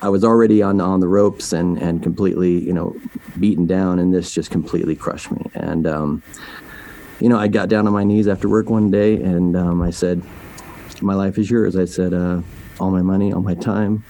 I 0.00 0.08
was 0.08 0.24
already 0.24 0.62
on 0.62 0.80
on 0.80 1.00
the 1.00 1.08
ropes 1.08 1.52
and 1.52 1.78
and 1.78 2.02
completely 2.02 2.58
you 2.58 2.72
know 2.72 2.96
beaten 3.38 3.66
down, 3.66 3.98
and 3.98 4.12
this 4.14 4.32
just 4.32 4.50
completely 4.50 4.94
crushed 4.94 5.30
me. 5.30 5.50
And 5.54 5.86
um, 5.86 6.22
you 7.20 7.28
know, 7.28 7.38
I 7.38 7.48
got 7.48 7.68
down 7.68 7.86
on 7.86 7.92
my 7.92 8.04
knees 8.04 8.28
after 8.28 8.48
work 8.48 8.68
one 8.68 8.90
day, 8.90 9.14
and 9.14 9.56
um, 9.56 9.82
I 9.82 9.90
said, 9.90 10.22
"My 11.00 11.14
life 11.14 11.38
is 11.38 11.50
yours." 11.50 11.76
I 11.76 11.84
said, 11.84 12.14
uh, 12.14 12.42
"All 12.80 12.90
my 12.90 13.02
money, 13.02 13.32
all 13.32 13.42
my 13.42 13.54
time, 13.54 14.04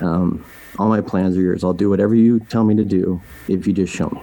um, 0.00 0.44
all 0.78 0.88
my 0.88 1.00
plans 1.00 1.36
are 1.36 1.40
yours. 1.42 1.64
I'll 1.64 1.74
do 1.74 1.88
whatever 1.88 2.14
you 2.14 2.40
tell 2.40 2.64
me 2.64 2.74
to 2.76 2.84
do 2.84 3.20
if 3.48 3.66
you 3.66 3.72
just 3.72 3.94
show 3.94 4.08
me." 4.10 4.22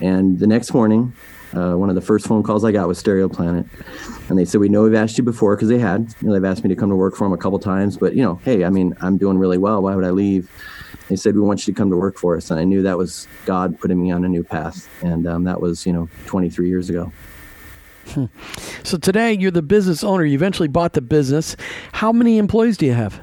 And 0.00 0.38
the 0.38 0.46
next 0.46 0.72
morning, 0.72 1.12
uh, 1.54 1.74
one 1.74 1.88
of 1.88 1.94
the 1.94 2.00
first 2.00 2.26
phone 2.26 2.42
calls 2.42 2.64
I 2.64 2.72
got 2.72 2.88
was 2.88 2.98
Stereo 2.98 3.28
Planet, 3.28 3.66
and 4.28 4.38
they 4.38 4.44
said, 4.44 4.60
"We 4.60 4.68
know 4.68 4.82
we've 4.82 4.94
asked 4.94 5.16
you 5.16 5.24
before 5.24 5.56
because 5.56 5.68
they 5.68 5.78
had. 5.78 6.14
You 6.20 6.28
know, 6.28 6.34
they've 6.34 6.44
asked 6.44 6.62
me 6.62 6.68
to 6.68 6.76
come 6.76 6.90
to 6.90 6.96
work 6.96 7.16
for 7.16 7.24
them 7.24 7.32
a 7.32 7.38
couple 7.38 7.58
times, 7.58 7.96
but 7.96 8.14
you 8.14 8.22
know, 8.22 8.40
hey, 8.44 8.64
I 8.64 8.70
mean, 8.70 8.94
I'm 9.00 9.16
doing 9.16 9.38
really 9.38 9.58
well. 9.58 9.82
Why 9.82 9.94
would 9.94 10.04
I 10.04 10.10
leave?" 10.10 10.50
They 11.08 11.16
said, 11.16 11.34
"We 11.34 11.40
want 11.40 11.66
you 11.66 11.72
to 11.72 11.78
come 11.78 11.90
to 11.90 11.96
work 11.96 12.18
for 12.18 12.36
us," 12.36 12.50
and 12.50 12.60
I 12.60 12.64
knew 12.64 12.82
that 12.82 12.98
was 12.98 13.26
God 13.46 13.80
putting 13.80 14.00
me 14.00 14.10
on 14.10 14.24
a 14.24 14.28
new 14.28 14.44
path, 14.44 14.88
and 15.02 15.26
um, 15.26 15.44
that 15.44 15.60
was 15.60 15.86
you 15.86 15.92
know 15.92 16.08
23 16.26 16.68
years 16.68 16.90
ago. 16.90 17.12
Hmm. 18.08 18.26
So 18.84 18.96
today 18.96 19.32
you're 19.34 19.50
the 19.50 19.62
business 19.62 20.04
owner. 20.04 20.24
You 20.24 20.34
eventually 20.34 20.68
bought 20.68 20.94
the 20.94 21.02
business. 21.02 21.56
How 21.92 22.12
many 22.12 22.38
employees 22.38 22.76
do 22.76 22.86
you 22.86 22.94
have? 22.94 23.20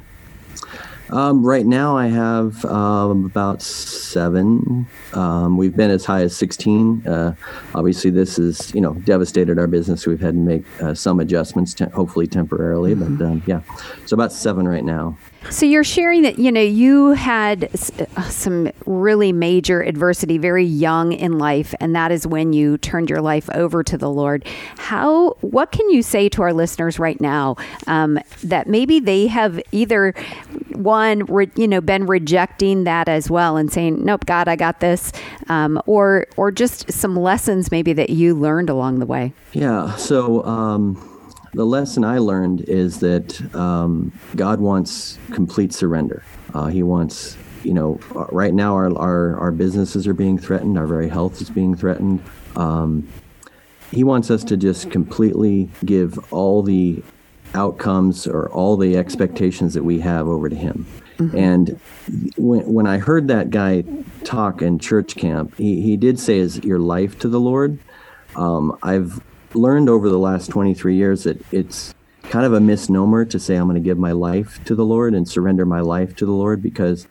Um, 1.09 1.45
right 1.45 1.65
now, 1.65 1.97
I 1.97 2.07
have 2.07 2.65
um, 2.65 3.25
about 3.25 3.61
seven. 3.61 4.87
Um, 5.13 5.57
we've 5.57 5.75
been 5.75 5.91
as 5.91 6.05
high 6.05 6.21
as 6.21 6.35
16. 6.35 7.07
Uh, 7.07 7.35
obviously, 7.75 8.09
this 8.09 8.39
is 8.39 8.73
you 8.73 8.81
know 8.81 8.93
devastated 8.93 9.59
our 9.59 9.67
business. 9.67 10.07
We've 10.07 10.19
had 10.19 10.33
to 10.33 10.39
make 10.39 10.65
uh, 10.81 10.93
some 10.93 11.19
adjustments, 11.19 11.73
te- 11.73 11.85
hopefully 11.85 12.27
temporarily, 12.27 12.95
but 12.95 13.23
um, 13.23 13.43
yeah, 13.45 13.61
so 14.05 14.15
about 14.15 14.31
seven 14.31 14.67
right 14.67 14.83
now. 14.83 15.17
So 15.51 15.67
you're 15.67 15.83
sharing 15.83 16.23
that 16.23 16.39
you 16.39 16.51
know 16.51 16.61
you 16.61 17.11
had 17.11 17.69
uh, 18.17 18.29
some 18.29 18.71
really 18.87 19.31
major 19.31 19.81
adversity 19.81 20.39
very 20.39 20.65
young 20.65 21.11
in 21.13 21.37
life 21.37 21.75
and 21.79 21.95
that 21.95 22.11
is 22.11 22.25
when 22.25 22.51
you 22.51 22.79
turned 22.79 23.11
your 23.11 23.21
life 23.21 23.47
over 23.53 23.83
to 23.83 23.95
the 23.95 24.09
Lord. 24.09 24.43
How 24.77 25.37
what 25.41 25.71
can 25.71 25.87
you 25.91 26.01
say 26.01 26.29
to 26.29 26.41
our 26.41 26.51
listeners 26.51 26.97
right 26.97 27.21
now 27.21 27.57
um, 27.85 28.19
that 28.43 28.67
maybe 28.67 28.99
they 28.99 29.27
have 29.27 29.61
either 29.71 30.15
one 30.73 30.94
re, 31.03 31.49
you 31.55 31.67
know 31.67 31.81
been 31.81 32.05
rejecting 32.05 32.83
that 32.85 33.07
as 33.07 33.29
well 33.29 33.57
and 33.57 33.71
saying 33.71 34.03
nope 34.03 34.25
God 34.25 34.47
I 34.47 34.55
got 34.55 34.79
this 34.79 35.11
um, 35.47 35.81
or 35.85 36.27
or 36.37 36.51
just 36.51 36.91
some 36.91 37.15
lessons 37.15 37.71
maybe 37.71 37.93
that 37.93 38.09
you 38.09 38.35
learned 38.35 38.69
along 38.69 38.99
the 38.99 39.05
way. 39.05 39.33
Yeah. 39.53 39.95
So. 39.95 40.43
Um 40.45 41.11
the 41.55 41.65
lesson 41.65 42.03
I 42.03 42.17
learned 42.17 42.61
is 42.67 42.99
that 42.99 43.55
um, 43.55 44.11
God 44.35 44.59
wants 44.59 45.17
complete 45.31 45.73
surrender. 45.73 46.21
Uh, 46.53 46.67
he 46.67 46.83
wants, 46.83 47.37
you 47.63 47.73
know, 47.73 47.97
right 48.31 48.53
now 48.53 48.73
our, 48.73 48.93
our, 48.97 49.39
our 49.39 49.51
businesses 49.51 50.05
are 50.05 50.13
being 50.13 50.37
threatened, 50.37 50.77
our 50.77 50.85
very 50.85 51.07
health 51.07 51.41
is 51.41 51.49
being 51.49 51.73
threatened. 51.73 52.21
Um, 52.57 53.07
he 53.91 54.03
wants 54.03 54.29
us 54.29 54.43
to 54.45 54.57
just 54.57 54.91
completely 54.91 55.69
give 55.85 56.19
all 56.33 56.61
the 56.61 57.01
outcomes 57.55 58.27
or 58.27 58.49
all 58.49 58.77
the 58.77 58.97
expectations 58.97 59.73
that 59.73 59.83
we 59.83 59.99
have 59.99 60.27
over 60.27 60.49
to 60.49 60.55
Him. 60.55 60.85
Mm-hmm. 61.17 61.37
And 61.37 61.79
when, 62.37 62.71
when 62.71 62.87
I 62.87 62.97
heard 62.97 63.27
that 63.29 63.49
guy 63.49 63.83
talk 64.23 64.61
in 64.61 64.79
church 64.79 65.15
camp, 65.15 65.57
he, 65.57 65.81
he 65.81 65.97
did 65.97 66.19
say, 66.19 66.37
Is 66.37 66.57
your 66.63 66.79
life 66.79 67.17
to 67.19 67.29
the 67.29 67.39
Lord? 67.39 67.79
Um, 68.35 68.77
I've 68.83 69.23
learned 69.53 69.89
over 69.89 70.09
the 70.09 70.19
last 70.19 70.49
23 70.49 70.95
years 70.95 71.23
that 71.23 71.41
it's 71.53 71.95
kind 72.23 72.45
of 72.45 72.53
a 72.53 72.59
misnomer 72.59 73.23
to 73.25 73.39
say 73.39 73.55
I'm 73.55 73.67
going 73.67 73.75
to 73.75 73.81
give 73.81 73.97
my 73.97 74.11
life 74.11 74.63
to 74.65 74.75
the 74.75 74.83
Lord 74.83 75.13
and 75.13 75.27
surrender 75.27 75.65
my 75.65 75.79
life 75.79 76.15
to 76.17 76.25
the 76.25 76.31
Lord 76.31 76.61
because 76.61 77.07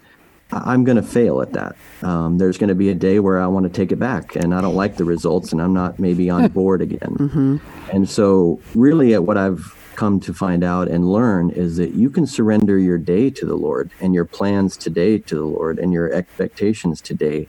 I'm 0.52 0.84
going 0.84 0.96
to 0.96 1.02
fail 1.02 1.40
at 1.40 1.52
that. 1.52 1.76
Um, 2.02 2.38
there's 2.38 2.58
going 2.58 2.68
to 2.68 2.74
be 2.74 2.90
a 2.90 2.94
day 2.94 3.18
where 3.18 3.40
I 3.40 3.46
want 3.46 3.64
to 3.64 3.72
take 3.72 3.92
it 3.92 3.98
back 3.98 4.36
and 4.36 4.54
I 4.54 4.60
don't 4.60 4.74
like 4.74 4.96
the 4.96 5.04
results 5.04 5.52
and 5.52 5.62
I'm 5.62 5.72
not 5.72 5.98
maybe 5.98 6.28
on 6.30 6.48
board 6.52 6.82
again. 6.82 7.16
Mm-hmm. 7.18 7.56
And 7.90 8.08
so, 8.08 8.60
really, 8.74 9.14
at 9.14 9.24
what 9.24 9.38
I've 9.38 9.83
come 9.94 10.20
to 10.20 10.34
find 10.34 10.64
out 10.64 10.88
and 10.88 11.10
learn 11.10 11.50
is 11.50 11.76
that 11.76 11.94
you 11.94 12.10
can 12.10 12.26
surrender 12.26 12.78
your 12.78 12.98
day 12.98 13.30
to 13.30 13.46
the 13.46 13.56
Lord 13.56 13.90
and 14.00 14.14
your 14.14 14.24
plans 14.24 14.76
today 14.76 15.18
to 15.18 15.34
the 15.34 15.44
Lord 15.44 15.78
and 15.78 15.92
your 15.92 16.12
expectations 16.12 17.00
today. 17.00 17.48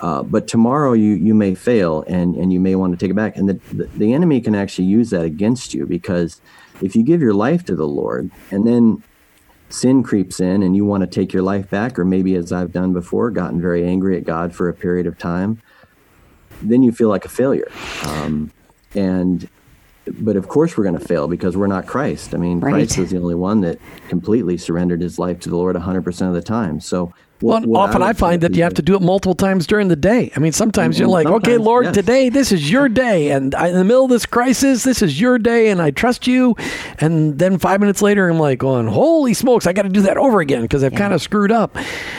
Uh, 0.00 0.22
but 0.22 0.46
tomorrow 0.46 0.92
you 0.92 1.14
you 1.14 1.34
may 1.34 1.54
fail 1.54 2.04
and 2.06 2.36
and 2.36 2.52
you 2.52 2.60
may 2.60 2.74
want 2.74 2.92
to 2.92 2.98
take 2.98 3.10
it 3.10 3.14
back. 3.14 3.36
And 3.36 3.48
the, 3.48 3.84
the, 3.96 4.12
enemy 4.12 4.40
can 4.40 4.54
actually 4.54 4.84
use 4.84 5.10
that 5.10 5.24
against 5.24 5.74
you 5.74 5.86
because 5.86 6.40
if 6.80 6.94
you 6.94 7.02
give 7.02 7.20
your 7.20 7.34
life 7.34 7.64
to 7.64 7.74
the 7.74 7.86
lord 7.86 8.30
and 8.52 8.64
then 8.64 9.02
sin 9.70 10.04
creeps 10.04 10.38
in 10.38 10.62
and 10.62 10.76
you 10.76 10.84
want 10.84 11.00
to 11.00 11.06
take 11.08 11.32
your 11.32 11.42
life 11.42 11.68
back 11.68 11.98
or 11.98 12.04
maybe 12.04 12.36
as 12.36 12.52
i've 12.52 12.72
done 12.72 12.92
before 12.92 13.30
gotten 13.30 13.60
very 13.60 13.84
angry 13.84 14.16
at 14.16 14.24
god 14.24 14.54
for 14.54 14.68
a 14.68 14.72
period 14.72 15.06
of 15.06 15.18
time 15.18 15.60
then 16.62 16.82
you 16.82 16.92
feel 16.92 17.08
like 17.08 17.24
a 17.24 17.28
failure. 17.28 17.70
Um, 18.04 18.50
and 18.94 19.48
but 20.10 20.36
of 20.36 20.48
course 20.48 20.76
we're 20.76 20.84
going 20.84 20.98
to 20.98 21.04
fail 21.04 21.28
because 21.28 21.56
we're 21.56 21.66
not 21.66 21.86
christ 21.86 22.34
i 22.34 22.38
mean 22.38 22.60
right. 22.60 22.72
christ 22.72 22.98
was 22.98 23.10
the 23.10 23.18
only 23.18 23.34
one 23.34 23.60
that 23.60 23.78
completely 24.08 24.56
surrendered 24.56 25.00
his 25.00 25.18
life 25.18 25.40
to 25.40 25.48
the 25.48 25.56
lord 25.56 25.76
100% 25.76 26.28
of 26.28 26.34
the 26.34 26.42
time 26.42 26.80
so 26.80 27.12
what, 27.40 27.62
well, 27.62 27.70
what 27.70 27.88
often 27.88 28.02
I, 28.02 28.08
I 28.08 28.12
find 28.12 28.42
that 28.42 28.54
you 28.54 28.62
have 28.62 28.74
to 28.74 28.82
do 28.82 28.96
it 28.96 29.02
multiple 29.02 29.34
times 29.34 29.66
during 29.66 29.88
the 29.88 29.96
day. 29.96 30.32
I 30.34 30.40
mean, 30.40 30.52
sometimes 30.52 30.96
mm-hmm. 30.96 31.02
you're 31.02 31.08
like, 31.08 31.26
sometimes, 31.26 31.46
okay, 31.46 31.56
Lord, 31.56 31.86
yes. 31.86 31.94
today 31.94 32.28
this 32.28 32.52
is 32.52 32.70
your 32.70 32.88
day, 32.88 33.30
and 33.30 33.54
I, 33.54 33.68
in 33.68 33.74
the 33.74 33.84
middle 33.84 34.04
of 34.04 34.10
this 34.10 34.26
crisis, 34.26 34.84
this 34.84 35.02
is 35.02 35.20
your 35.20 35.38
day, 35.38 35.70
and 35.70 35.80
I 35.80 35.90
trust 35.90 36.26
you. 36.26 36.56
And 36.98 37.38
then 37.38 37.58
five 37.58 37.80
minutes 37.80 38.02
later, 38.02 38.28
I'm 38.28 38.38
like, 38.38 38.58
going, 38.58 38.88
holy 38.88 39.34
smokes, 39.34 39.66
I 39.66 39.72
got 39.72 39.82
to 39.82 39.88
do 39.88 40.02
that 40.02 40.16
over 40.16 40.40
again 40.40 40.62
because 40.62 40.82
I've 40.82 40.92
yeah. 40.92 40.98
kind 40.98 41.14
of 41.14 41.22
screwed 41.22 41.52
up. 41.52 41.76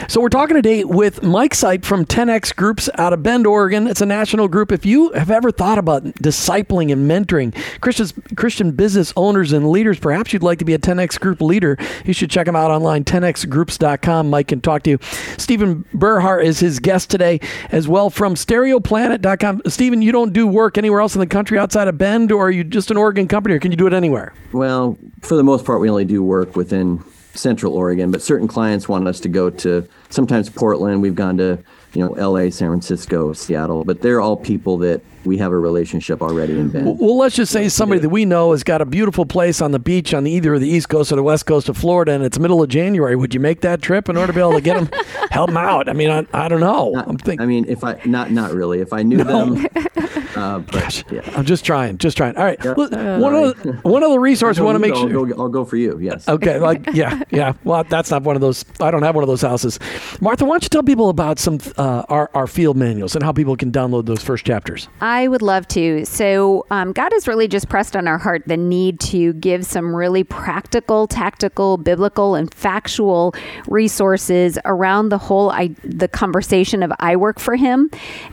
So 0.07 0.21
we're 0.21 0.29
talking 0.29 0.55
today 0.55 0.83
with 0.83 1.21
Mike 1.21 1.53
Sipe 1.53 1.83
from 1.83 2.05
10X 2.05 2.55
Groups 2.55 2.89
out 2.95 3.13
of 3.13 3.21
Bend, 3.21 3.45
Oregon. 3.45 3.87
It's 3.87 4.01
a 4.01 4.05
national 4.05 4.47
group. 4.47 4.71
If 4.71 4.85
you 4.85 5.11
have 5.11 5.31
ever 5.31 5.51
thought 5.51 5.77
about 5.77 6.03
discipling 6.03 6.91
and 6.91 7.09
mentoring 7.09 7.53
Christians, 7.81 8.13
Christian 8.35 8.71
business 8.71 9.11
owners 9.17 9.51
and 9.51 9.69
leaders, 9.69 9.99
perhaps 9.99 10.33
you'd 10.33 10.43
like 10.43 10.59
to 10.59 10.65
be 10.65 10.73
a 10.73 10.79
10X 10.79 11.19
Group 11.19 11.41
leader, 11.41 11.77
you 12.05 12.13
should 12.13 12.29
check 12.29 12.45
them 12.45 12.55
out 12.55 12.71
online, 12.71 13.03
10xgroups.com. 13.03 14.29
Mike 14.29 14.47
can 14.47 14.61
talk 14.61 14.83
to 14.83 14.91
you. 14.91 14.99
Stephen 15.37 15.85
Berhart 15.93 16.43
is 16.43 16.59
his 16.59 16.79
guest 16.79 17.09
today 17.09 17.39
as 17.71 17.87
well 17.87 18.09
from 18.09 18.35
stereoplanet.com. 18.35 19.61
Stephen, 19.67 20.01
you 20.01 20.11
don't 20.11 20.33
do 20.33 20.47
work 20.47 20.77
anywhere 20.77 21.01
else 21.01 21.15
in 21.15 21.19
the 21.19 21.27
country 21.27 21.57
outside 21.57 21.87
of 21.87 21.97
Bend, 21.97 22.31
or 22.31 22.47
are 22.47 22.51
you 22.51 22.63
just 22.63 22.91
an 22.91 22.97
Oregon 22.97 23.27
company, 23.27 23.55
or 23.55 23.59
can 23.59 23.71
you 23.71 23.77
do 23.77 23.87
it 23.87 23.93
anywhere? 23.93 24.33
Well, 24.51 24.97
for 25.21 25.35
the 25.35 25.43
most 25.43 25.65
part, 25.65 25.79
we 25.79 25.89
only 25.89 26.05
do 26.05 26.23
work 26.23 26.55
within 26.55 27.03
Central 27.33 27.73
Oregon, 27.73 28.11
but 28.11 28.21
certain 28.21 28.47
clients 28.47 28.89
want 28.89 29.07
us 29.07 29.19
to 29.21 29.29
go 29.29 29.49
to 29.49 29.87
sometimes 30.09 30.49
Portland. 30.49 31.01
We've 31.01 31.15
gone 31.15 31.37
to 31.37 31.63
you 31.93 32.05
know, 32.05 32.11
LA, 32.11 32.49
San 32.49 32.69
Francisco, 32.69 33.33
Seattle, 33.33 33.83
but 33.83 34.01
they're 34.01 34.21
all 34.21 34.37
people 34.37 34.77
that 34.79 35.01
we 35.25 35.37
have 35.37 35.51
a 35.51 35.57
relationship 35.57 36.21
already 36.21 36.57
in 36.57 36.69
Bend. 36.69 36.99
Well, 36.99 37.17
let's 37.17 37.35
just 37.35 37.51
say 37.51 37.67
somebody 37.67 37.99
that 38.01 38.09
we 38.09 38.25
know 38.25 38.51
has 38.51 38.63
got 38.63 38.81
a 38.81 38.85
beautiful 38.85 39.25
place 39.25 39.61
on 39.61 39.71
the 39.71 39.79
beach 39.79 40.13
on 40.13 40.25
either 40.27 40.57
the 40.59 40.67
east 40.67 40.89
coast 40.89 41.11
or 41.11 41.15
the 41.15 41.23
west 41.23 41.45
coast 41.45 41.67
of 41.67 41.77
Florida, 41.77 42.11
and 42.11 42.23
it's 42.23 42.39
middle 42.39 42.61
of 42.61 42.69
January. 42.69 43.15
Would 43.15 43.33
you 43.33 43.39
make 43.39 43.61
that 43.61 43.81
trip 43.81 44.07
in 44.07 44.17
order 44.17 44.27
to 44.27 44.33
be 44.33 44.39
able 44.39 44.53
to 44.53 44.61
get 44.61 44.75
them, 44.75 44.89
help 45.31 45.49
them 45.49 45.57
out? 45.57 45.89
I 45.89 45.93
mean, 45.93 46.09
I, 46.09 46.25
I 46.33 46.47
don't 46.47 46.61
know. 46.61 46.91
Not, 46.91 47.07
I'm 47.07 47.17
thinking. 47.17 47.41
I 47.41 47.45
mean, 47.45 47.65
if 47.67 47.83
I 47.83 47.99
not 48.05 48.31
not 48.31 48.53
really. 48.53 48.79
If 48.79 48.93
I 48.93 49.03
knew 49.03 49.17
no. 49.17 49.53
them, 49.53 49.67
uh, 50.39 50.59
but, 50.71 50.73
Gosh, 50.73 51.03
yeah. 51.11 51.21
I'm 51.35 51.45
just 51.45 51.65
trying, 51.65 51.97
just 51.97 52.17
trying. 52.17 52.35
All 52.37 52.43
right, 52.43 52.63
uh, 52.65 52.73
one 52.75 53.35
of 53.35 53.61
the, 53.61 53.73
one 53.83 54.03
of 54.03 54.11
the 54.11 54.19
resources 54.19 54.59
we 54.59 54.65
want 54.65 54.75
to 54.75 54.79
make 54.79 54.95
sure. 54.95 55.09
I'll 55.11 55.25
go, 55.25 55.43
I'll 55.43 55.49
go 55.49 55.65
for 55.65 55.77
you. 55.77 55.99
Yes. 55.99 56.27
Okay. 56.27 56.59
Like 56.59 56.85
yeah, 56.93 57.21
yeah. 57.31 57.53
Well, 57.63 57.83
that's 57.83 58.11
not 58.11 58.23
one 58.23 58.35
of 58.35 58.41
those. 58.41 58.65
I 58.79 58.91
don't 58.91 59.03
have 59.03 59.15
one 59.15 59.23
of 59.23 59.27
those 59.27 59.41
houses. 59.41 59.79
Martha, 60.21 60.45
why 60.45 60.53
don't 60.53 60.63
you 60.63 60.69
tell 60.69 60.83
people 60.83 61.09
about 61.09 61.39
some 61.39 61.59
uh, 61.77 62.03
our 62.09 62.29
our 62.33 62.47
field 62.47 62.77
manuals 62.77 63.15
and 63.15 63.23
how 63.23 63.31
people 63.31 63.55
can 63.55 63.71
download 63.71 64.05
those 64.05 64.23
first 64.23 64.45
chapters? 64.45 64.87
I 65.01 65.27
would 65.27 65.41
love 65.41 65.67
to. 65.69 66.05
So, 66.05 66.65
um, 66.71 66.93
God 66.93 67.11
has 67.13 67.27
really 67.27 67.47
just 67.47 67.69
pressed 67.69 67.95
on 67.95 68.07
our 68.07 68.17
heart 68.17 68.43
the 68.47 68.57
need 68.57 68.99
to 69.01 69.33
give 69.33 69.65
some 69.65 69.95
really 69.95 70.23
practical, 70.23 71.07
tactical, 71.07 71.77
biblical, 71.77 72.35
and 72.35 72.53
factual 72.53 73.33
resources 73.67 74.57
around 74.65 75.09
the 75.09 75.17
whole 75.17 75.51
I, 75.51 75.69
the 75.83 76.07
conversation 76.07 76.83
of 76.83 76.91
I 76.99 77.15
work 77.15 77.39
for 77.39 77.55
Him, 77.55 77.89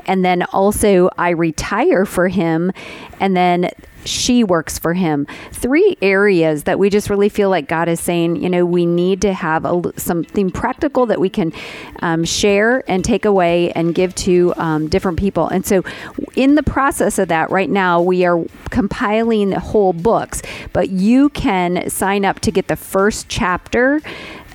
and 0.06 0.24
then 0.24 0.42
also 0.44 1.10
I 1.18 1.30
retire 1.30 1.95
for 2.04 2.28
Him, 2.28 2.72
and 3.20 3.36
then 3.36 3.70
she 4.06 4.44
works 4.44 4.78
for 4.78 4.94
him. 4.94 5.26
Three 5.52 5.96
areas 6.00 6.64
that 6.64 6.78
we 6.78 6.90
just 6.90 7.10
really 7.10 7.28
feel 7.28 7.50
like 7.50 7.68
God 7.68 7.88
is 7.88 8.00
saying, 8.00 8.36
you 8.36 8.48
know, 8.48 8.64
we 8.64 8.86
need 8.86 9.20
to 9.22 9.32
have 9.32 9.64
a, 9.64 9.92
something 9.98 10.50
practical 10.50 11.06
that 11.06 11.20
we 11.20 11.28
can 11.28 11.52
um, 12.00 12.24
share 12.24 12.88
and 12.88 13.04
take 13.04 13.24
away 13.24 13.72
and 13.72 13.94
give 13.94 14.14
to 14.16 14.54
um, 14.56 14.88
different 14.88 15.18
people. 15.18 15.48
And 15.48 15.66
so, 15.66 15.82
in 16.34 16.54
the 16.54 16.62
process 16.62 17.18
of 17.18 17.28
that, 17.28 17.50
right 17.50 17.70
now, 17.70 18.00
we 18.00 18.24
are 18.24 18.44
compiling 18.70 19.52
whole 19.52 19.92
books, 19.92 20.42
but 20.72 20.90
you 20.90 21.28
can 21.30 21.88
sign 21.90 22.24
up 22.24 22.40
to 22.40 22.50
get 22.50 22.68
the 22.68 22.76
first 22.76 23.28
chapter 23.28 24.00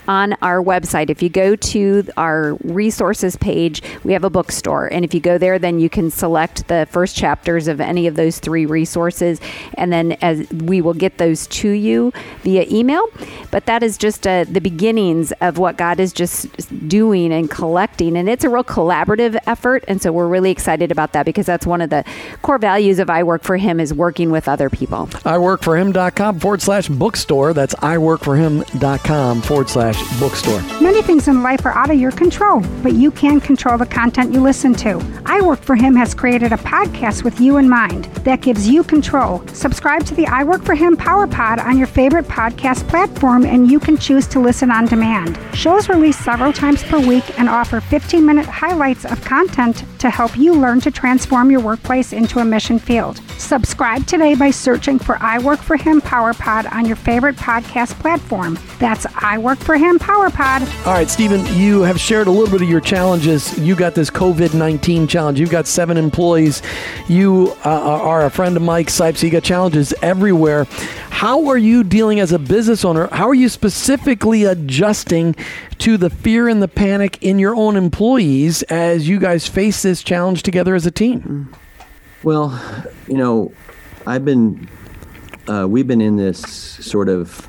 on 0.07 0.33
our 0.41 0.61
website. 0.61 1.09
If 1.09 1.21
you 1.21 1.29
go 1.29 1.55
to 1.55 2.03
our 2.17 2.55
resources 2.63 3.35
page, 3.35 3.81
we 4.03 4.13
have 4.13 4.23
a 4.23 4.29
bookstore. 4.29 4.91
And 4.91 5.05
if 5.05 5.13
you 5.13 5.19
go 5.19 5.37
there, 5.37 5.59
then 5.59 5.79
you 5.79 5.89
can 5.89 6.09
select 6.09 6.67
the 6.67 6.87
first 6.89 7.15
chapters 7.15 7.67
of 7.67 7.79
any 7.79 8.07
of 8.07 8.15
those 8.15 8.39
three 8.39 8.65
resources. 8.65 9.39
And 9.75 9.91
then 9.91 10.13
as 10.21 10.49
we 10.51 10.81
will 10.81 10.93
get 10.93 11.17
those 11.17 11.47
to 11.47 11.69
you 11.69 12.11
via 12.41 12.65
email. 12.69 13.07
But 13.51 13.65
that 13.65 13.83
is 13.83 13.97
just 13.97 14.25
uh, 14.25 14.45
the 14.45 14.61
beginnings 14.61 15.31
of 15.41 15.57
what 15.57 15.77
God 15.77 15.99
is 15.99 16.13
just 16.13 16.47
doing 16.87 17.31
and 17.31 17.49
collecting. 17.49 18.17
And 18.17 18.29
it's 18.29 18.43
a 18.43 18.49
real 18.49 18.63
collaborative 18.63 19.37
effort. 19.45 19.83
And 19.87 20.01
so 20.01 20.11
we're 20.11 20.27
really 20.27 20.51
excited 20.51 20.91
about 20.91 21.13
that 21.13 21.25
because 21.25 21.45
that's 21.45 21.65
one 21.65 21.81
of 21.81 21.89
the 21.89 22.03
core 22.41 22.57
values 22.57 22.99
of 22.99 23.09
I 23.09 23.23
Work 23.23 23.43
for 23.43 23.57
Him 23.57 23.79
is 23.79 23.93
working 23.93 24.31
with 24.31 24.47
other 24.47 24.69
people. 24.69 25.07
iWorkForHim.com 25.07 26.39
forward 26.39 26.61
slash 26.61 26.87
bookstore. 26.87 27.53
That's 27.53 27.75
iWorkForHim.com 27.75 29.41
forward 29.41 29.69
slash 29.69 29.90
slash 29.93 30.19
bookstore. 30.19 30.61
Many 30.81 31.01
things 31.01 31.27
in 31.27 31.43
life 31.43 31.65
are 31.65 31.71
out 31.71 31.89
of 31.89 31.99
your 31.99 32.11
control, 32.11 32.61
but 32.83 32.93
you 32.93 33.11
can 33.11 33.39
control 33.39 33.77
the 33.77 33.85
content 33.85 34.33
you 34.33 34.41
listen 34.41 34.73
to. 34.75 35.01
I 35.25 35.41
Work 35.41 35.61
for 35.61 35.75
Him 35.75 35.95
has 35.95 36.13
created 36.13 36.51
a 36.51 36.57
podcast 36.57 37.23
with 37.23 37.39
you 37.39 37.57
in 37.57 37.69
mind 37.69 38.05
that 38.25 38.41
gives 38.41 38.67
you 38.67 38.83
control. 38.83 39.45
Subscribe 39.47 40.05
to 40.05 40.15
the 40.15 40.27
I 40.27 40.43
Work 40.43 40.63
for 40.63 40.75
Him 40.75 40.95
Power 40.95 41.27
Pod 41.27 41.59
on 41.59 41.77
your 41.77 41.87
favorite 41.87 42.25
podcast 42.25 42.87
platform, 42.87 43.45
and 43.45 43.71
you 43.71 43.79
can 43.79 43.97
choose 43.97 44.27
to 44.27 44.39
listen 44.39 44.71
on 44.71 44.85
demand. 44.85 45.39
Shows 45.53 45.89
released 45.89 46.23
several 46.23 46.53
times 46.53 46.83
per 46.83 46.99
week 46.99 47.39
and 47.39 47.49
offer 47.49 47.81
15 47.81 48.25
minute 48.25 48.45
highlights 48.45 49.05
of 49.05 49.21
content 49.21 49.83
to 49.99 50.09
help 50.09 50.37
you 50.37 50.53
learn 50.53 50.81
to 50.81 50.91
transform 50.91 51.51
your 51.51 51.61
workplace 51.61 52.13
into 52.13 52.39
a 52.39 52.45
mission 52.45 52.79
field. 52.79 53.21
Subscribe 53.37 54.05
today 54.07 54.35
by 54.35 54.51
searching 54.51 54.99
for 54.99 55.17
I 55.19 55.39
Work 55.39 55.59
for 55.59 55.75
Him 55.75 56.01
Power 56.01 56.33
Pod 56.33 56.65
on 56.67 56.85
your 56.85 56.95
favorite 56.95 57.35
podcast 57.35 57.99
platform. 57.99 58.57
That's 58.79 59.05
I 59.15 59.37
Work 59.37 59.59
for 59.59 59.77
Him 59.81 59.97
Power 59.97 60.29
Pod. 60.29 60.61
All 60.85 60.93
right, 60.93 61.09
Stephen, 61.09 61.43
you 61.57 61.81
have 61.81 61.99
shared 61.99 62.27
a 62.27 62.31
little 62.31 62.51
bit 62.51 62.61
of 62.61 62.69
your 62.69 62.81
challenges. 62.81 63.57
You 63.57 63.75
got 63.75 63.95
this 63.95 64.11
COVID 64.11 64.53
19 64.53 65.07
challenge. 65.07 65.39
You've 65.39 65.49
got 65.49 65.65
seven 65.65 65.97
employees. 65.97 66.61
You 67.07 67.55
uh, 67.65 67.69
are 67.69 68.23
a 68.25 68.29
friend 68.29 68.55
of 68.55 68.61
Mike 68.61 68.87
Sipes. 68.89 69.23
You 69.23 69.31
got 69.31 69.43
challenges 69.43 69.91
everywhere. 70.03 70.65
How 71.09 71.47
are 71.47 71.57
you 71.57 71.83
dealing 71.83 72.19
as 72.19 72.31
a 72.31 72.37
business 72.37 72.85
owner? 72.85 73.07
How 73.11 73.27
are 73.27 73.33
you 73.33 73.49
specifically 73.49 74.43
adjusting 74.43 75.35
to 75.79 75.97
the 75.97 76.11
fear 76.11 76.47
and 76.47 76.61
the 76.61 76.67
panic 76.67 77.17
in 77.23 77.39
your 77.39 77.55
own 77.55 77.75
employees 77.75 78.61
as 78.63 79.09
you 79.09 79.19
guys 79.19 79.47
face 79.47 79.81
this 79.81 80.03
challenge 80.03 80.43
together 80.43 80.75
as 80.75 80.85
a 80.85 80.91
team? 80.91 81.51
Well, 82.21 82.61
you 83.07 83.17
know, 83.17 83.51
I've 84.05 84.25
been, 84.25 84.69
uh, 85.47 85.65
we've 85.67 85.87
been 85.87 86.01
in 86.01 86.17
this 86.17 86.39
sort 86.39 87.09
of 87.09 87.47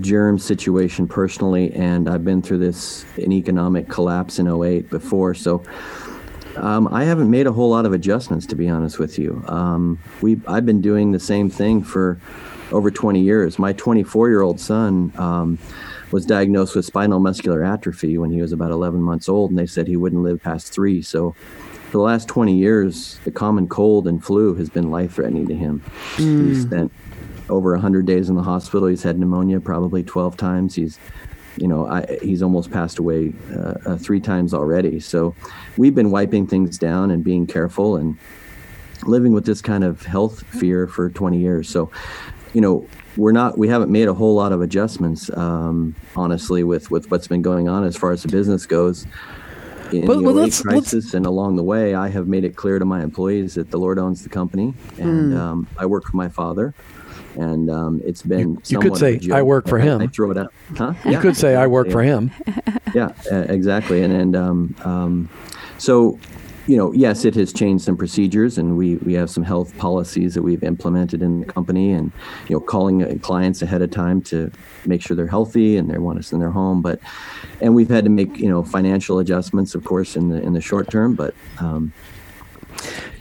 germ 0.00 0.38
situation 0.38 1.06
personally, 1.06 1.72
and 1.72 2.08
I've 2.08 2.24
been 2.24 2.42
through 2.42 2.58
this 2.58 3.04
an 3.16 3.32
economic 3.32 3.88
collapse 3.88 4.38
in 4.38 4.48
08 4.48 4.90
before. 4.90 5.34
So 5.34 5.62
um, 6.56 6.88
I 6.92 7.04
haven't 7.04 7.30
made 7.30 7.46
a 7.46 7.52
whole 7.52 7.70
lot 7.70 7.86
of 7.86 7.92
adjustments, 7.92 8.46
to 8.46 8.54
be 8.54 8.68
honest 8.68 8.98
with 8.98 9.18
you. 9.18 9.42
Um, 9.48 9.98
we 10.20 10.40
I've 10.46 10.66
been 10.66 10.80
doing 10.80 11.12
the 11.12 11.20
same 11.20 11.50
thing 11.50 11.82
for 11.82 12.20
over 12.72 12.90
20 12.90 13.20
years. 13.20 13.58
My 13.58 13.72
24 13.72 14.28
year 14.28 14.42
old 14.42 14.60
son 14.60 15.12
um, 15.16 15.58
was 16.10 16.24
diagnosed 16.24 16.74
with 16.74 16.84
spinal 16.84 17.20
muscular 17.20 17.64
atrophy 17.64 18.18
when 18.18 18.30
he 18.30 18.40
was 18.40 18.52
about 18.52 18.70
11 18.70 19.02
months 19.02 19.28
old, 19.28 19.50
and 19.50 19.58
they 19.58 19.66
said 19.66 19.86
he 19.86 19.96
wouldn't 19.96 20.22
live 20.22 20.42
past 20.42 20.72
three. 20.72 21.02
So 21.02 21.32
for 21.86 21.98
the 21.98 22.04
last 22.04 22.28
20 22.28 22.56
years, 22.56 23.18
the 23.24 23.30
common 23.30 23.68
cold 23.68 24.08
and 24.08 24.24
flu 24.24 24.54
has 24.54 24.68
been 24.68 24.90
life 24.90 25.14
threatening 25.14 25.46
to 25.48 25.54
him. 25.54 25.82
Mm. 26.16 26.48
He 26.48 26.60
spent 26.60 26.92
over 27.48 27.72
100 27.72 28.06
days 28.06 28.28
in 28.28 28.36
the 28.36 28.42
hospital. 28.42 28.88
He's 28.88 29.02
had 29.02 29.18
pneumonia 29.18 29.60
probably 29.60 30.02
12 30.02 30.36
times. 30.36 30.74
He's, 30.74 30.98
you 31.56 31.68
know, 31.68 31.86
I, 31.86 32.18
he's 32.22 32.42
almost 32.42 32.70
passed 32.70 32.98
away 32.98 33.32
uh, 33.52 33.74
uh, 33.86 33.96
three 33.96 34.20
times 34.20 34.54
already. 34.54 35.00
So 35.00 35.34
we've 35.76 35.94
been 35.94 36.10
wiping 36.10 36.46
things 36.46 36.78
down 36.78 37.10
and 37.10 37.22
being 37.22 37.46
careful 37.46 37.96
and 37.96 38.18
living 39.04 39.32
with 39.32 39.44
this 39.44 39.60
kind 39.60 39.84
of 39.84 40.02
health 40.02 40.44
fear 40.46 40.86
for 40.86 41.10
20 41.10 41.38
years. 41.38 41.68
So, 41.68 41.90
you 42.52 42.60
know, 42.60 42.86
we're 43.16 43.32
not 43.32 43.56
we 43.58 43.68
haven't 43.68 43.90
made 43.90 44.08
a 44.08 44.14
whole 44.14 44.34
lot 44.34 44.52
of 44.52 44.60
adjustments 44.60 45.30
um, 45.36 45.94
honestly 46.16 46.64
with 46.64 46.90
with 46.90 47.10
what's 47.10 47.28
been 47.28 47.42
going 47.42 47.68
on 47.68 47.84
as 47.84 47.96
far 47.96 48.10
as 48.10 48.22
the 48.22 48.28
business 48.28 48.66
goes 48.66 49.06
in 49.92 50.06
but, 50.06 50.16
the 50.16 50.22
well, 50.22 50.34
let's, 50.34 50.62
crisis 50.62 50.92
let's... 50.92 51.14
and 51.14 51.26
along 51.26 51.56
the 51.56 51.62
way 51.62 51.94
i 51.94 52.08
have 52.08 52.26
made 52.26 52.44
it 52.44 52.56
clear 52.56 52.78
to 52.78 52.84
my 52.84 53.02
employees 53.02 53.54
that 53.54 53.70
the 53.70 53.78
lord 53.78 53.98
owns 53.98 54.22
the 54.22 54.28
company 54.28 54.74
and 54.98 55.32
mm. 55.32 55.38
um, 55.38 55.68
i 55.78 55.86
work 55.86 56.04
for 56.04 56.16
my 56.16 56.28
father 56.28 56.74
and 57.36 57.70
um, 57.70 58.00
it's 58.04 58.22
been. 58.22 58.54
You, 58.54 58.62
you 58.66 58.78
could 58.80 58.96
say 58.96 59.20
I 59.32 59.42
work 59.42 59.68
for 59.68 59.78
him. 59.78 60.00
I 60.00 60.06
throw 60.06 60.30
it 60.30 60.38
out. 60.38 60.52
Huh? 60.76 60.94
You 61.04 61.18
could 61.18 61.36
say 61.36 61.56
I 61.56 61.66
work 61.66 61.90
for 61.90 62.02
him. 62.02 62.30
yeah, 62.94 63.12
uh, 63.30 63.46
exactly. 63.48 64.02
And 64.02 64.12
and 64.12 64.36
um, 64.36 64.76
um, 64.84 65.28
so, 65.78 66.18
you 66.66 66.76
know, 66.76 66.92
yes, 66.92 67.24
it 67.24 67.34
has 67.34 67.52
changed 67.52 67.84
some 67.84 67.96
procedures, 67.96 68.58
and 68.58 68.76
we 68.76 68.96
we 68.96 69.14
have 69.14 69.30
some 69.30 69.42
health 69.42 69.76
policies 69.78 70.34
that 70.34 70.42
we've 70.42 70.62
implemented 70.62 71.22
in 71.22 71.40
the 71.40 71.46
company, 71.46 71.92
and 71.92 72.12
you 72.48 72.56
know, 72.56 72.60
calling 72.60 73.02
uh, 73.02 73.14
clients 73.20 73.62
ahead 73.62 73.82
of 73.82 73.90
time 73.90 74.20
to 74.22 74.50
make 74.86 75.02
sure 75.02 75.16
they're 75.16 75.26
healthy 75.26 75.76
and 75.76 75.90
they 75.90 75.98
want 75.98 76.18
us 76.18 76.32
in 76.32 76.38
their 76.38 76.50
home. 76.50 76.82
But 76.82 77.00
and 77.60 77.74
we've 77.74 77.90
had 77.90 78.04
to 78.04 78.10
make 78.10 78.38
you 78.38 78.48
know 78.48 78.62
financial 78.64 79.18
adjustments, 79.18 79.74
of 79.74 79.84
course, 79.84 80.16
in 80.16 80.28
the 80.28 80.40
in 80.40 80.52
the 80.52 80.60
short 80.60 80.90
term, 80.90 81.14
but. 81.14 81.34
Um, 81.58 81.92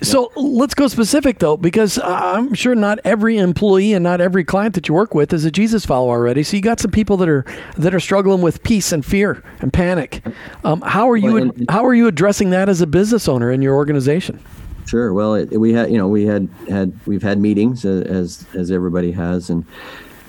so 0.01 0.31
let's 0.35 0.73
go 0.73 0.87
specific 0.87 1.39
though, 1.39 1.55
because 1.55 1.97
I'm 1.97 2.53
sure 2.53 2.75
not 2.75 2.99
every 3.03 3.37
employee 3.37 3.93
and 3.93 4.03
not 4.03 4.19
every 4.21 4.43
client 4.43 4.75
that 4.75 4.87
you 4.87 4.93
work 4.93 5.15
with 5.15 5.33
is 5.33 5.45
a 5.45 5.51
Jesus 5.51 5.85
follower 5.85 6.17
already. 6.17 6.43
So 6.43 6.57
you 6.57 6.61
got 6.61 6.79
some 6.79 6.91
people 6.91 7.17
that 7.17 7.29
are 7.29 7.45
that 7.77 7.95
are 7.95 7.99
struggling 7.99 8.41
with 8.41 8.63
peace 8.63 8.91
and 8.91 9.05
fear 9.05 9.43
and 9.59 9.71
panic. 9.71 10.21
Um, 10.63 10.81
how 10.81 11.09
are 11.09 11.17
you 11.17 11.33
well, 11.33 11.51
how 11.69 11.85
are 11.85 11.93
you 11.93 12.07
addressing 12.07 12.49
that 12.49 12.69
as 12.69 12.81
a 12.81 12.87
business 12.87 13.27
owner 13.27 13.51
in 13.51 13.61
your 13.61 13.75
organization? 13.75 14.43
Sure. 14.85 15.13
Well, 15.13 15.35
it, 15.35 15.57
we 15.59 15.73
had 15.73 15.89
you 15.89 15.97
know 15.97 16.07
we 16.07 16.25
had 16.25 16.49
had 16.69 16.99
we've 17.05 17.23
had 17.23 17.39
meetings 17.39 17.85
as 17.85 18.45
as 18.53 18.71
everybody 18.71 19.11
has, 19.13 19.49
and 19.49 19.65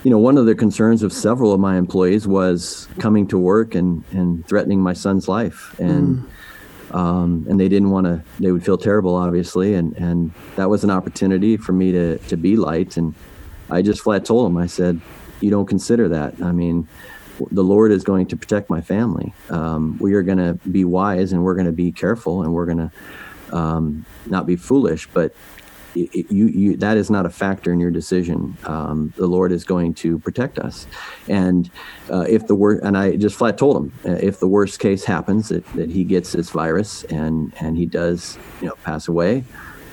you 0.04 0.10
know 0.10 0.18
one 0.18 0.38
of 0.38 0.46
the 0.46 0.54
concerns 0.54 1.02
of 1.02 1.12
several 1.12 1.52
of 1.52 1.58
my 1.58 1.76
employees 1.76 2.28
was 2.28 2.86
coming 3.00 3.26
to 3.28 3.38
work 3.38 3.74
and 3.74 4.04
and 4.12 4.46
threatening 4.46 4.80
my 4.80 4.92
son's 4.92 5.28
life 5.28 5.74
and. 5.80 6.18
Mm 6.18 6.30
um, 6.94 7.44
and 7.48 7.58
they 7.58 7.68
didn't 7.68 7.90
want 7.90 8.06
to. 8.06 8.22
They 8.38 8.52
would 8.52 8.64
feel 8.64 8.78
terrible, 8.78 9.16
obviously, 9.16 9.74
and 9.74 9.94
and 9.96 10.32
that 10.56 10.70
was 10.70 10.84
an 10.84 10.90
opportunity 10.90 11.56
for 11.56 11.72
me 11.72 11.90
to 11.92 12.18
to 12.18 12.36
be 12.36 12.56
light. 12.56 12.96
And 12.96 13.14
I 13.68 13.82
just 13.82 14.00
flat 14.00 14.24
told 14.24 14.46
them, 14.46 14.56
I 14.56 14.66
said, 14.66 15.00
"You 15.40 15.50
don't 15.50 15.66
consider 15.66 16.08
that. 16.10 16.40
I 16.40 16.52
mean, 16.52 16.86
the 17.50 17.64
Lord 17.64 17.90
is 17.90 18.04
going 18.04 18.26
to 18.26 18.36
protect 18.36 18.70
my 18.70 18.80
family. 18.80 19.34
Um, 19.50 19.98
we 20.00 20.14
are 20.14 20.22
going 20.22 20.38
to 20.38 20.54
be 20.70 20.84
wise, 20.84 21.32
and 21.32 21.42
we're 21.42 21.54
going 21.54 21.66
to 21.66 21.72
be 21.72 21.90
careful, 21.90 22.42
and 22.42 22.54
we're 22.54 22.66
going 22.66 22.78
to 22.88 23.56
um, 23.56 24.06
not 24.26 24.46
be 24.46 24.54
foolish, 24.54 25.08
but 25.12 25.34
you, 25.94 26.46
you, 26.48 26.76
that 26.76 26.96
is 26.96 27.10
not 27.10 27.26
a 27.26 27.30
factor 27.30 27.72
in 27.72 27.80
your 27.80 27.90
decision. 27.90 28.56
Um, 28.64 29.12
the 29.16 29.26
Lord 29.26 29.52
is 29.52 29.64
going 29.64 29.94
to 29.94 30.18
protect 30.18 30.58
us, 30.58 30.86
and 31.28 31.70
uh, 32.10 32.26
if 32.28 32.46
the 32.46 32.54
worst, 32.54 32.82
and 32.84 32.96
I 32.96 33.16
just 33.16 33.36
flat 33.36 33.58
told 33.58 33.76
him, 33.76 33.92
uh, 34.04 34.18
if 34.20 34.40
the 34.40 34.48
worst 34.48 34.80
case 34.80 35.04
happens 35.04 35.48
that, 35.48 35.66
that 35.74 35.90
he 35.90 36.04
gets 36.04 36.32
this 36.32 36.50
virus 36.50 37.04
and 37.04 37.52
and 37.60 37.76
he 37.76 37.86
does, 37.86 38.38
you 38.60 38.68
know, 38.68 38.74
pass 38.84 39.08
away, 39.08 39.44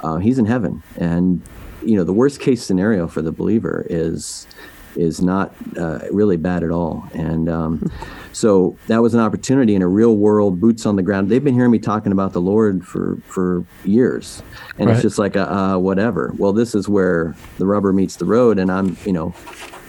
uh, 0.01 0.17
he's 0.17 0.39
in 0.39 0.45
heaven, 0.45 0.83
and 0.97 1.41
you 1.83 1.95
know 1.95 2.03
the 2.03 2.13
worst 2.13 2.39
case 2.39 2.63
scenario 2.63 3.07
for 3.07 3.21
the 3.21 3.31
believer 3.31 3.85
is 3.89 4.47
is 4.95 5.21
not 5.21 5.53
uh, 5.77 5.99
really 6.11 6.37
bad 6.37 6.63
at 6.63 6.71
all. 6.71 7.07
And 7.13 7.49
um, 7.49 7.91
so 8.33 8.77
that 8.87 9.01
was 9.01 9.13
an 9.13 9.19
opportunity 9.19 9.75
in 9.75 9.81
a 9.81 9.87
real 9.87 10.15
world, 10.15 10.59
boots 10.59 10.85
on 10.85 10.95
the 10.95 11.03
ground. 11.03 11.29
They've 11.29 11.43
been 11.43 11.53
hearing 11.53 11.71
me 11.71 11.79
talking 11.79 12.11
about 12.11 12.33
the 12.33 12.41
Lord 12.41 12.85
for 12.85 13.17
for 13.25 13.65
years, 13.83 14.41
and 14.77 14.87
right. 14.87 14.93
it's 14.93 15.01
just 15.01 15.19
like 15.19 15.35
a, 15.35 15.51
uh, 15.51 15.77
whatever. 15.77 16.33
Well, 16.37 16.53
this 16.53 16.75
is 16.75 16.87
where 16.87 17.35
the 17.57 17.65
rubber 17.65 17.93
meets 17.93 18.15
the 18.15 18.25
road, 18.25 18.59
and 18.59 18.71
I'm 18.71 18.97
you 19.05 19.13
know 19.13 19.33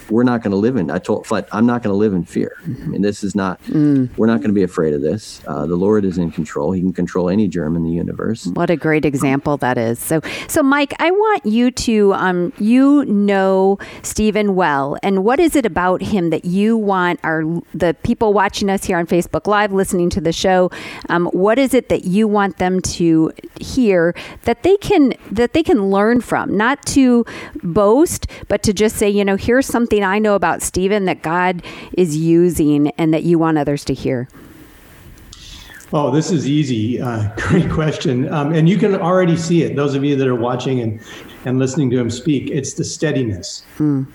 we're 0.09 0.23
not 0.23 0.41
going 0.41 0.51
to 0.51 0.57
live 0.57 0.75
in. 0.75 0.89
I 0.89 0.99
told 0.99 1.27
Flat, 1.27 1.47
I'm 1.51 1.65
not 1.65 1.83
going 1.83 1.93
to 1.93 1.97
live 1.97 2.13
in 2.13 2.23
fear. 2.23 2.57
I 2.65 2.87
mean, 2.87 3.01
this 3.01 3.23
is 3.23 3.35
not. 3.35 3.61
Mm. 3.63 4.15
We're 4.17 4.27
not 4.27 4.37
going 4.37 4.49
to 4.49 4.53
be 4.53 4.63
afraid 4.63 4.93
of 4.93 5.01
this. 5.01 5.41
Uh, 5.47 5.65
the 5.65 5.75
Lord 5.75 6.05
is 6.05 6.17
in 6.17 6.31
control. 6.31 6.71
He 6.71 6.81
can 6.81 6.93
control 6.93 7.29
any 7.29 7.47
germ 7.47 7.75
in 7.75 7.83
the 7.83 7.91
universe. 7.91 8.47
What 8.47 8.69
a 8.69 8.75
great 8.75 9.05
example 9.05 9.57
that 9.57 9.77
is. 9.77 9.99
So, 9.99 10.21
so 10.47 10.63
Mike, 10.63 10.93
I 10.99 11.11
want 11.11 11.45
you 11.45 11.71
to. 11.71 12.13
Um, 12.13 12.53
you 12.59 13.05
know 13.05 13.77
Stephen 14.01 14.55
well, 14.55 14.97
and 15.03 15.23
what 15.23 15.39
is 15.39 15.55
it 15.55 15.65
about 15.65 16.01
him 16.01 16.29
that 16.29 16.45
you 16.45 16.77
want 16.77 17.19
our 17.23 17.43
the 17.73 17.95
people 18.03 18.33
watching 18.33 18.69
us 18.69 18.85
here 18.85 18.97
on 18.97 19.05
Facebook 19.05 19.47
Live, 19.47 19.73
listening 19.73 20.09
to 20.11 20.21
the 20.21 20.31
show? 20.31 20.71
Um, 21.09 21.27
what 21.27 21.59
is 21.59 21.73
it 21.73 21.89
that 21.89 22.05
you 22.05 22.27
want 22.27 22.57
them 22.57 22.81
to 22.81 23.31
hear 23.59 24.15
that 24.43 24.63
they 24.63 24.77
can 24.77 25.13
that 25.31 25.53
they 25.53 25.63
can 25.63 25.89
learn 25.89 26.21
from? 26.21 26.55
Not 26.55 26.83
to 26.87 27.25
boast, 27.61 28.27
but 28.47 28.63
to 28.63 28.73
just 28.73 28.95
say, 28.95 29.09
you 29.09 29.25
know, 29.25 29.35
here's 29.35 29.67
something 29.67 29.92
something 29.93 30.03
I 30.03 30.17
know 30.17 30.33
about 30.33 30.63
Stephen 30.63 31.05
that 31.05 31.21
God 31.21 31.61
is 31.95 32.17
using 32.17 32.89
and 32.97 33.13
that 33.13 33.21
you 33.23 33.37
want 33.37 33.59
others 33.59 33.85
to 33.85 33.93
hear? 33.93 34.27
Oh, 35.91 36.09
this 36.09 36.31
is 36.31 36.47
easy. 36.47 36.99
Uh, 36.99 37.29
great 37.37 37.69
question. 37.69 38.31
Um, 38.33 38.53
and 38.53 38.67
you 38.67 38.77
can 38.79 38.95
already 38.95 39.37
see 39.37 39.61
it, 39.61 39.75
those 39.75 39.93
of 39.93 40.03
you 40.03 40.15
that 40.15 40.27
are 40.27 40.33
watching 40.33 40.79
and, 40.79 40.99
and 41.45 41.59
listening 41.59 41.91
to 41.91 41.99
him 41.99 42.09
speak. 42.09 42.49
It's 42.49 42.73
the 42.73 42.83
steadiness. 42.83 43.63
Hmm. 43.77 44.05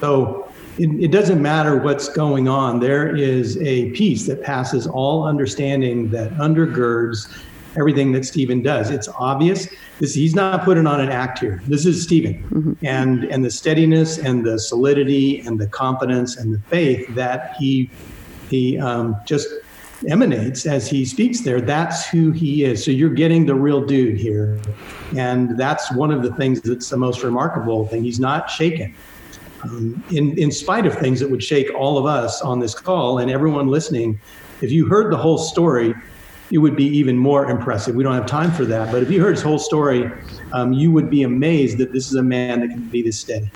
So 0.00 0.50
it, 0.78 0.88
it, 0.98 1.10
doesn't 1.10 1.42
matter 1.42 1.76
what's 1.76 2.08
going 2.08 2.48
on, 2.48 2.80
there 2.80 3.14
is 3.14 3.58
a 3.58 3.90
peace 3.90 4.26
that 4.28 4.42
passes 4.42 4.86
all 4.86 5.24
understanding 5.24 6.08
that 6.10 6.30
undergirds 6.38 7.28
everything 7.78 8.12
that 8.12 8.24
Stephen 8.24 8.62
does. 8.62 8.90
It's 8.90 9.08
obvious. 9.08 9.68
This 10.00 10.14
he's 10.14 10.34
not 10.34 10.64
putting 10.64 10.86
on 10.86 11.00
an 11.00 11.08
act 11.10 11.38
here. 11.38 11.62
This 11.66 11.86
is 11.86 12.02
Stephen, 12.02 12.42
mm-hmm. 12.50 12.86
and 12.86 13.24
and 13.24 13.44
the 13.44 13.50
steadiness 13.50 14.18
and 14.18 14.44
the 14.44 14.58
solidity 14.58 15.40
and 15.40 15.58
the 15.58 15.66
confidence 15.66 16.36
and 16.36 16.52
the 16.52 16.60
faith 16.68 17.06
that 17.14 17.54
he 17.58 17.90
he 18.50 18.78
um, 18.78 19.16
just 19.26 19.48
emanates 20.08 20.66
as 20.66 20.88
he 20.88 21.04
speaks 21.04 21.40
there. 21.40 21.60
That's 21.60 22.06
who 22.06 22.30
he 22.30 22.64
is. 22.64 22.84
So 22.84 22.90
you're 22.90 23.10
getting 23.10 23.46
the 23.46 23.54
real 23.54 23.84
dude 23.84 24.18
here, 24.18 24.60
and 25.16 25.58
that's 25.58 25.92
one 25.92 26.10
of 26.10 26.22
the 26.22 26.32
things 26.34 26.60
that's 26.60 26.88
the 26.88 26.96
most 26.96 27.22
remarkable 27.22 27.86
thing. 27.86 28.04
He's 28.04 28.20
not 28.20 28.50
shaken. 28.50 28.94
Um, 29.64 30.02
in 30.10 30.38
in 30.38 30.52
spite 30.52 30.86
of 30.86 30.94
things 30.94 31.18
that 31.20 31.28
would 31.28 31.42
shake 31.42 31.74
all 31.74 31.98
of 31.98 32.06
us 32.06 32.40
on 32.42 32.60
this 32.60 32.74
call 32.74 33.18
and 33.18 33.30
everyone 33.30 33.66
listening, 33.66 34.20
if 34.60 34.70
you 34.70 34.86
heard 34.86 35.12
the 35.12 35.16
whole 35.16 35.38
story, 35.38 35.94
it 36.50 36.58
would 36.58 36.76
be 36.76 36.84
even 36.84 37.16
more 37.16 37.50
impressive. 37.50 37.94
We 37.94 38.04
don't 38.04 38.14
have 38.14 38.26
time 38.26 38.50
for 38.52 38.64
that, 38.66 38.90
but 38.90 39.02
if 39.02 39.10
you 39.10 39.20
heard 39.20 39.34
his 39.34 39.42
whole 39.42 39.58
story, 39.58 40.10
um, 40.52 40.72
you 40.72 40.90
would 40.92 41.10
be 41.10 41.22
amazed 41.22 41.78
that 41.78 41.92
this 41.92 42.06
is 42.08 42.14
a 42.14 42.22
man 42.22 42.60
that 42.60 42.68
can 42.70 42.88
be 42.88 43.02
this 43.02 43.18
steady. 43.18 43.50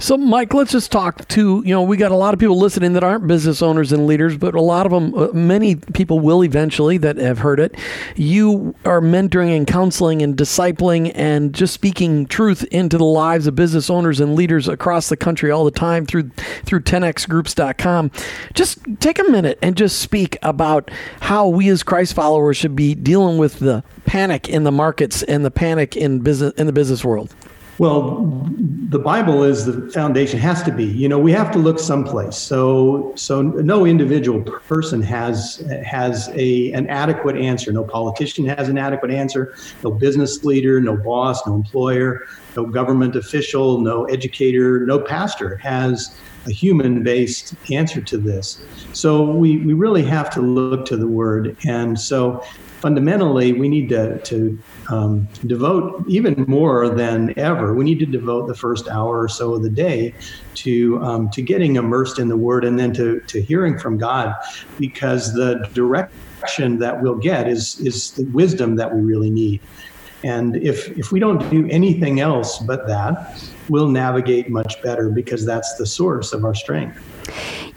So, 0.00 0.16
Mike, 0.16 0.54
let's 0.54 0.72
just 0.72 0.90
talk 0.90 1.28
to 1.28 1.62
you 1.62 1.74
know 1.74 1.82
we 1.82 1.98
got 1.98 2.10
a 2.10 2.16
lot 2.16 2.32
of 2.32 2.40
people 2.40 2.56
listening 2.56 2.94
that 2.94 3.04
aren't 3.04 3.26
business 3.26 3.60
owners 3.60 3.92
and 3.92 4.06
leaders, 4.06 4.34
but 4.34 4.54
a 4.54 4.60
lot 4.60 4.86
of 4.86 4.92
them, 4.92 5.14
uh, 5.14 5.28
many 5.34 5.74
people 5.74 6.20
will 6.20 6.42
eventually 6.42 6.96
that 6.96 7.18
have 7.18 7.40
heard 7.40 7.60
it. 7.60 7.76
You 8.16 8.74
are 8.86 9.02
mentoring 9.02 9.54
and 9.54 9.66
counseling 9.66 10.22
and 10.22 10.38
discipling 10.38 11.12
and 11.14 11.54
just 11.54 11.74
speaking 11.74 12.24
truth 12.24 12.64
into 12.70 12.96
the 12.96 13.04
lives 13.04 13.46
of 13.46 13.54
business 13.54 13.90
owners 13.90 14.20
and 14.20 14.34
leaders 14.34 14.68
across 14.68 15.10
the 15.10 15.18
country 15.18 15.50
all 15.50 15.66
the 15.66 15.70
time 15.70 16.06
through 16.06 16.30
through 16.64 16.80
10xgroups.com. 16.80 18.10
Just 18.54 18.78
take 19.00 19.18
a 19.18 19.24
minute 19.24 19.58
and 19.60 19.76
just 19.76 20.00
speak 20.00 20.38
about 20.40 20.90
how 21.20 21.46
we 21.46 21.68
as 21.68 21.82
Christ 21.82 22.14
followers 22.14 22.56
should 22.56 22.74
be 22.74 22.94
dealing 22.94 23.36
with 23.36 23.58
the 23.58 23.84
panic 24.06 24.48
in 24.48 24.64
the 24.64 24.72
markets 24.72 25.22
and 25.24 25.44
the 25.44 25.50
panic 25.50 25.94
in 25.94 26.20
business 26.20 26.54
in 26.54 26.66
the 26.66 26.72
business 26.72 27.04
world. 27.04 27.34
Well, 27.80 28.44
the 28.90 28.98
Bible 28.98 29.42
is 29.42 29.64
the 29.64 29.90
foundation. 29.90 30.38
Has 30.38 30.62
to 30.64 30.70
be. 30.70 30.84
You 30.84 31.08
know, 31.08 31.18
we 31.18 31.32
have 31.32 31.50
to 31.52 31.58
look 31.58 31.78
someplace. 31.78 32.36
So, 32.36 33.14
so 33.16 33.40
no 33.40 33.86
individual 33.86 34.42
person 34.42 35.00
has 35.00 35.64
has 35.82 36.28
a 36.34 36.72
an 36.72 36.90
adequate 36.90 37.36
answer. 37.36 37.72
No 37.72 37.82
politician 37.82 38.44
has 38.44 38.68
an 38.68 38.76
adequate 38.76 39.10
answer. 39.10 39.54
No 39.82 39.90
business 39.92 40.44
leader, 40.44 40.78
no 40.78 40.94
boss, 40.94 41.46
no 41.46 41.54
employer, 41.54 42.26
no 42.54 42.66
government 42.66 43.16
official, 43.16 43.80
no 43.80 44.04
educator, 44.04 44.84
no 44.84 45.00
pastor 45.00 45.56
has 45.56 46.14
a 46.46 46.52
human-based 46.52 47.54
answer 47.72 48.02
to 48.02 48.18
this. 48.18 48.60
So 48.92 49.24
we 49.24 49.56
we 49.56 49.72
really 49.72 50.02
have 50.02 50.28
to 50.34 50.42
look 50.42 50.84
to 50.84 50.98
the 50.98 51.08
Word. 51.08 51.56
And 51.66 51.98
so 51.98 52.44
fundamentally, 52.80 53.52
we 53.52 53.68
need 53.68 53.88
to, 53.90 54.18
to 54.20 54.58
um, 54.88 55.28
devote 55.46 56.04
even 56.08 56.44
more 56.48 56.88
than 56.88 57.38
ever. 57.38 57.74
We 57.74 57.84
need 57.84 57.98
to 58.00 58.06
devote 58.06 58.46
the 58.48 58.54
first 58.54 58.88
hour 58.88 59.20
or 59.20 59.28
so 59.28 59.54
of 59.54 59.62
the 59.62 59.70
day 59.70 60.14
to 60.54 61.00
um, 61.02 61.30
to 61.30 61.42
getting 61.42 61.76
immersed 61.76 62.18
in 62.18 62.28
the 62.28 62.36
Word 62.36 62.64
and 62.64 62.78
then 62.78 62.92
to 62.94 63.20
to 63.20 63.40
hearing 63.40 63.78
from 63.78 63.98
God, 63.98 64.34
because 64.78 65.32
the 65.34 65.68
direction 65.74 66.78
that 66.78 67.02
we'll 67.02 67.16
get 67.16 67.48
is 67.48 67.78
is 67.80 68.12
the 68.12 68.24
wisdom 68.32 68.76
that 68.76 68.94
we 68.94 69.02
really 69.02 69.30
need. 69.30 69.60
And 70.24 70.56
if 70.56 70.88
if 70.98 71.12
we 71.12 71.20
don't 71.20 71.48
do 71.50 71.66
anything 71.70 72.20
else 72.20 72.58
but 72.58 72.86
that, 72.86 73.40
we'll 73.68 73.88
navigate 73.88 74.50
much 74.50 74.82
better 74.82 75.10
because 75.10 75.46
that's 75.46 75.76
the 75.76 75.86
source 75.86 76.32
of 76.32 76.44
our 76.44 76.54
strength. 76.54 76.98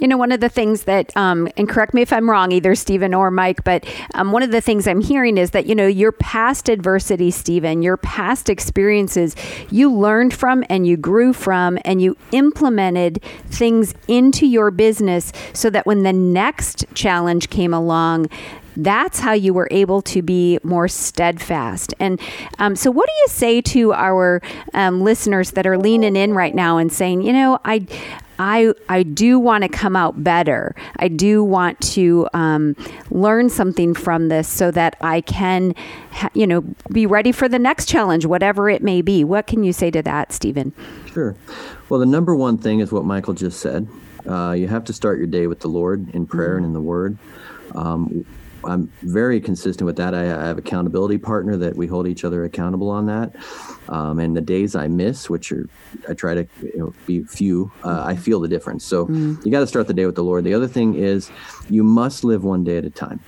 You 0.04 0.10
know, 0.10 0.18
one 0.18 0.34
of 0.34 0.42
the 0.42 0.50
things 0.50 0.84
that, 0.84 1.16
um, 1.16 1.48
and 1.56 1.70
correct 1.70 1.94
me 1.94 2.02
if 2.02 2.12
I'm 2.12 2.30
wrong, 2.30 2.52
either 2.52 2.76
Stephen 2.76 3.14
or 3.14 3.32
Mike, 3.32 3.64
but 3.64 3.86
um, 4.16 4.34
one 4.34 4.44
of 4.44 4.52
the 4.52 4.60
things 4.60 4.86
I'm 4.86 5.00
hearing 5.00 5.38
is 5.38 5.52
that, 5.52 5.66
you 5.66 5.74
know, 5.74 5.88
your 5.88 6.12
past 6.12 6.68
adversity, 6.68 7.32
Stephen, 7.32 7.82
your 7.82 7.96
past 7.96 8.50
experiences, 8.50 9.34
you 9.72 9.90
learned 9.90 10.34
from 10.34 10.66
and 10.70 10.86
you 10.86 10.98
grew 10.98 11.32
from 11.32 11.80
and 11.86 12.02
you 12.02 12.18
implemented 12.34 13.24
things 13.46 13.94
into 14.10 14.46
your 14.46 14.72
business 14.72 15.32
so 15.54 15.70
that 15.70 15.86
when 15.86 16.04
the 16.04 16.12
next 16.12 16.84
challenge 16.94 17.50
came 17.50 17.74
along, 17.74 18.28
that's 18.76 19.20
how 19.20 19.34
you 19.34 19.54
were 19.54 19.68
able 19.72 20.02
to 20.04 20.22
be 20.22 20.60
more 20.64 20.88
steadfast. 20.88 21.94
And 22.00 22.20
um, 22.60 22.76
so, 22.76 22.92
what 22.92 23.08
do 23.08 23.14
you 23.22 23.28
say 23.28 23.62
to 23.62 23.94
our 23.94 24.42
um, 24.74 25.02
listeners 25.02 25.52
that 25.52 25.68
are 25.68 25.78
leaning 25.78 26.16
in 26.16 26.34
right 26.34 26.56
now 26.56 26.78
and 26.78 26.92
saying, 26.92 27.22
you 27.22 27.34
know, 27.34 27.60
I, 27.66 27.86
I 28.40 28.74
I 28.90 29.04
do 29.04 29.40
want 29.40 29.64
to 29.64 29.70
come 29.70 29.96
out 29.96 30.24
better. 30.24 30.76
I 30.98 31.08
do 31.08 31.44
want 31.44 31.80
to 31.94 32.28
um, 32.34 32.76
learn 33.10 33.50
something 33.50 33.94
from 33.94 34.30
this 34.30 34.48
so 34.48 34.72
that 34.72 34.96
I 35.02 35.22
can, 35.22 35.76
ha- 36.12 36.30
you 36.34 36.48
know, 36.48 36.62
be 36.92 37.06
ready 37.06 37.32
for 37.32 37.48
the 37.48 37.60
next 37.60 37.88
challenge, 37.88 38.26
whatever 38.26 38.70
it 38.70 38.82
may 38.82 39.02
be. 39.02 39.24
What 39.24 39.48
can 39.48 39.64
you 39.64 39.74
say 39.74 39.92
to 39.92 40.02
that, 40.04 40.34
Stephen? 40.34 40.74
Sure. 41.12 41.36
Well, 41.90 42.00
the 42.00 42.06
number 42.06 42.36
one 42.36 42.58
thing 42.58 42.80
is 42.80 42.92
what 42.92 43.06
Michael 43.06 43.34
just 43.34 43.60
said. 43.60 43.88
Uh, 44.28 44.52
you 44.52 44.68
have 44.68 44.86
to 44.86 44.94
start 44.94 45.18
your 45.18 45.28
day 45.28 45.48
with 45.48 45.60
the 45.60 45.68
Lord 45.68 46.10
in 46.16 46.26
prayer 46.26 46.56
mm-hmm. 46.56 46.58
and 46.58 46.66
in 46.68 46.74
the 46.74 46.82
Word. 46.82 47.18
Um, 47.76 48.26
I'm 48.66 48.92
very 49.02 49.40
consistent 49.40 49.86
with 49.86 49.96
that. 49.98 50.14
I, 50.14 50.22
I, 50.22 50.46
have 50.46 50.58
accountability 50.58 51.18
partner 51.18 51.58
that 51.58 51.76
we 51.76 51.88
hold 51.88 52.08
each 52.08 52.24
other 52.24 52.44
accountable 52.46 52.90
on 52.90 53.06
that. 53.08 53.36
Um, 53.90 54.20
and 54.20 54.36
the 54.36 54.42
days 54.42 54.76
I 54.76 54.88
miss, 54.88 55.30
which 55.30 55.52
are 55.52 55.68
I 56.10 56.14
try 56.14 56.34
to 56.34 56.48
you 56.62 56.78
know, 56.78 56.94
be 57.06 57.24
few, 57.24 57.72
uh, 57.84 58.04
I 58.06 58.16
feel 58.16 58.40
the 58.40 58.48
difference. 58.48 58.86
So 58.86 59.08
mm. 59.08 59.44
you 59.46 59.52
got 59.52 59.60
to 59.60 59.68
start 59.68 59.88
the 59.88 59.94
day 59.94 60.06
with 60.06 60.16
the 60.16 60.24
Lord. 60.24 60.44
The 60.44 60.54
other 60.54 60.68
thing 60.68 60.96
is 60.96 61.32
you 61.70 61.84
must 61.84 62.24
live 62.24 62.44
one 62.44 62.64
day 62.64 62.78
at 62.78 62.86
a 62.86 62.90
time. 62.90 63.20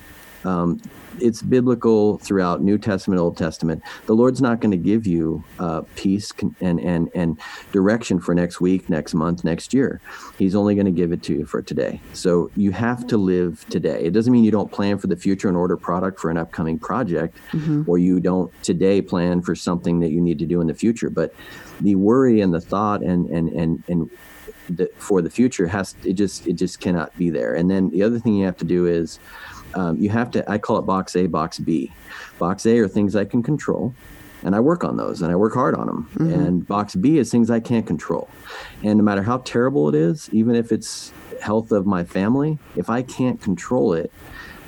Um, 0.46 0.80
it's 1.20 1.42
biblical 1.42 2.18
throughout 2.18 2.62
New 2.62 2.78
Testament, 2.78 3.20
Old 3.20 3.36
Testament. 3.36 3.82
The 4.06 4.14
Lord's 4.14 4.40
not 4.40 4.60
going 4.60 4.70
to 4.70 4.76
give 4.76 5.06
you 5.06 5.42
uh, 5.58 5.82
peace 5.94 6.32
and 6.60 6.78
and 6.80 7.10
and 7.14 7.40
direction 7.72 8.20
for 8.20 8.34
next 8.34 8.60
week, 8.60 8.88
next 8.88 9.14
month, 9.14 9.44
next 9.44 9.72
year. 9.74 10.00
He's 10.38 10.54
only 10.54 10.74
going 10.74 10.86
to 10.86 10.92
give 10.92 11.12
it 11.12 11.22
to 11.24 11.34
you 11.34 11.46
for 11.46 11.62
today. 11.62 12.00
So 12.12 12.50
you 12.56 12.70
have 12.72 13.06
to 13.08 13.16
live 13.16 13.64
today. 13.70 14.04
It 14.04 14.12
doesn't 14.12 14.32
mean 14.32 14.44
you 14.44 14.50
don't 14.50 14.70
plan 14.70 14.98
for 14.98 15.06
the 15.06 15.16
future 15.16 15.48
and 15.48 15.56
order 15.56 15.76
product 15.76 16.20
for 16.20 16.30
an 16.30 16.36
upcoming 16.36 16.78
project, 16.78 17.36
mm-hmm. 17.52 17.82
or 17.86 17.98
you 17.98 18.20
don't 18.20 18.52
today 18.62 19.00
plan 19.00 19.42
for 19.42 19.54
something 19.54 20.00
that 20.00 20.10
you 20.10 20.20
need 20.20 20.38
to 20.38 20.46
do 20.46 20.60
in 20.60 20.66
the 20.66 20.74
future. 20.74 21.10
But 21.10 21.34
the 21.80 21.94
worry 21.94 22.40
and 22.40 22.52
the 22.52 22.60
thought 22.60 23.02
and 23.02 23.26
and 23.30 23.48
and 23.48 23.82
and 23.88 24.10
the, 24.68 24.90
for 24.98 25.22
the 25.22 25.30
future 25.30 25.66
has 25.68 25.94
it 26.04 26.14
just 26.14 26.46
it 26.46 26.54
just 26.54 26.80
cannot 26.80 27.16
be 27.16 27.30
there. 27.30 27.54
And 27.54 27.70
then 27.70 27.90
the 27.90 28.02
other 28.02 28.18
thing 28.18 28.34
you 28.34 28.44
have 28.44 28.56
to 28.58 28.64
do 28.64 28.86
is 28.86 29.18
um, 29.74 29.98
you 29.98 30.08
have 30.10 30.30
to, 30.32 30.50
I 30.50 30.58
call 30.58 30.78
it 30.78 30.82
box 30.82 31.16
A, 31.16 31.26
box 31.26 31.58
B. 31.58 31.92
Box 32.38 32.66
A 32.66 32.78
are 32.78 32.88
things 32.88 33.16
I 33.16 33.24
can 33.24 33.42
control, 33.42 33.94
and 34.42 34.54
I 34.54 34.60
work 34.60 34.84
on 34.84 34.96
those 34.96 35.22
and 35.22 35.32
I 35.32 35.36
work 35.36 35.54
hard 35.54 35.74
on 35.74 35.86
them. 35.86 36.10
Mm-hmm. 36.14 36.32
And 36.32 36.66
box 36.66 36.94
B 36.94 37.18
is 37.18 37.30
things 37.30 37.50
I 37.50 37.60
can't 37.60 37.86
control. 37.86 38.28
And 38.82 38.98
no 38.98 39.04
matter 39.04 39.22
how 39.22 39.38
terrible 39.38 39.88
it 39.88 39.94
is, 39.94 40.28
even 40.32 40.54
if 40.54 40.72
it's 40.72 41.12
health 41.40 41.72
of 41.72 41.86
my 41.86 42.04
family, 42.04 42.58
if 42.76 42.90
I 42.90 43.02
can't 43.02 43.40
control 43.40 43.92
it, 43.92 44.12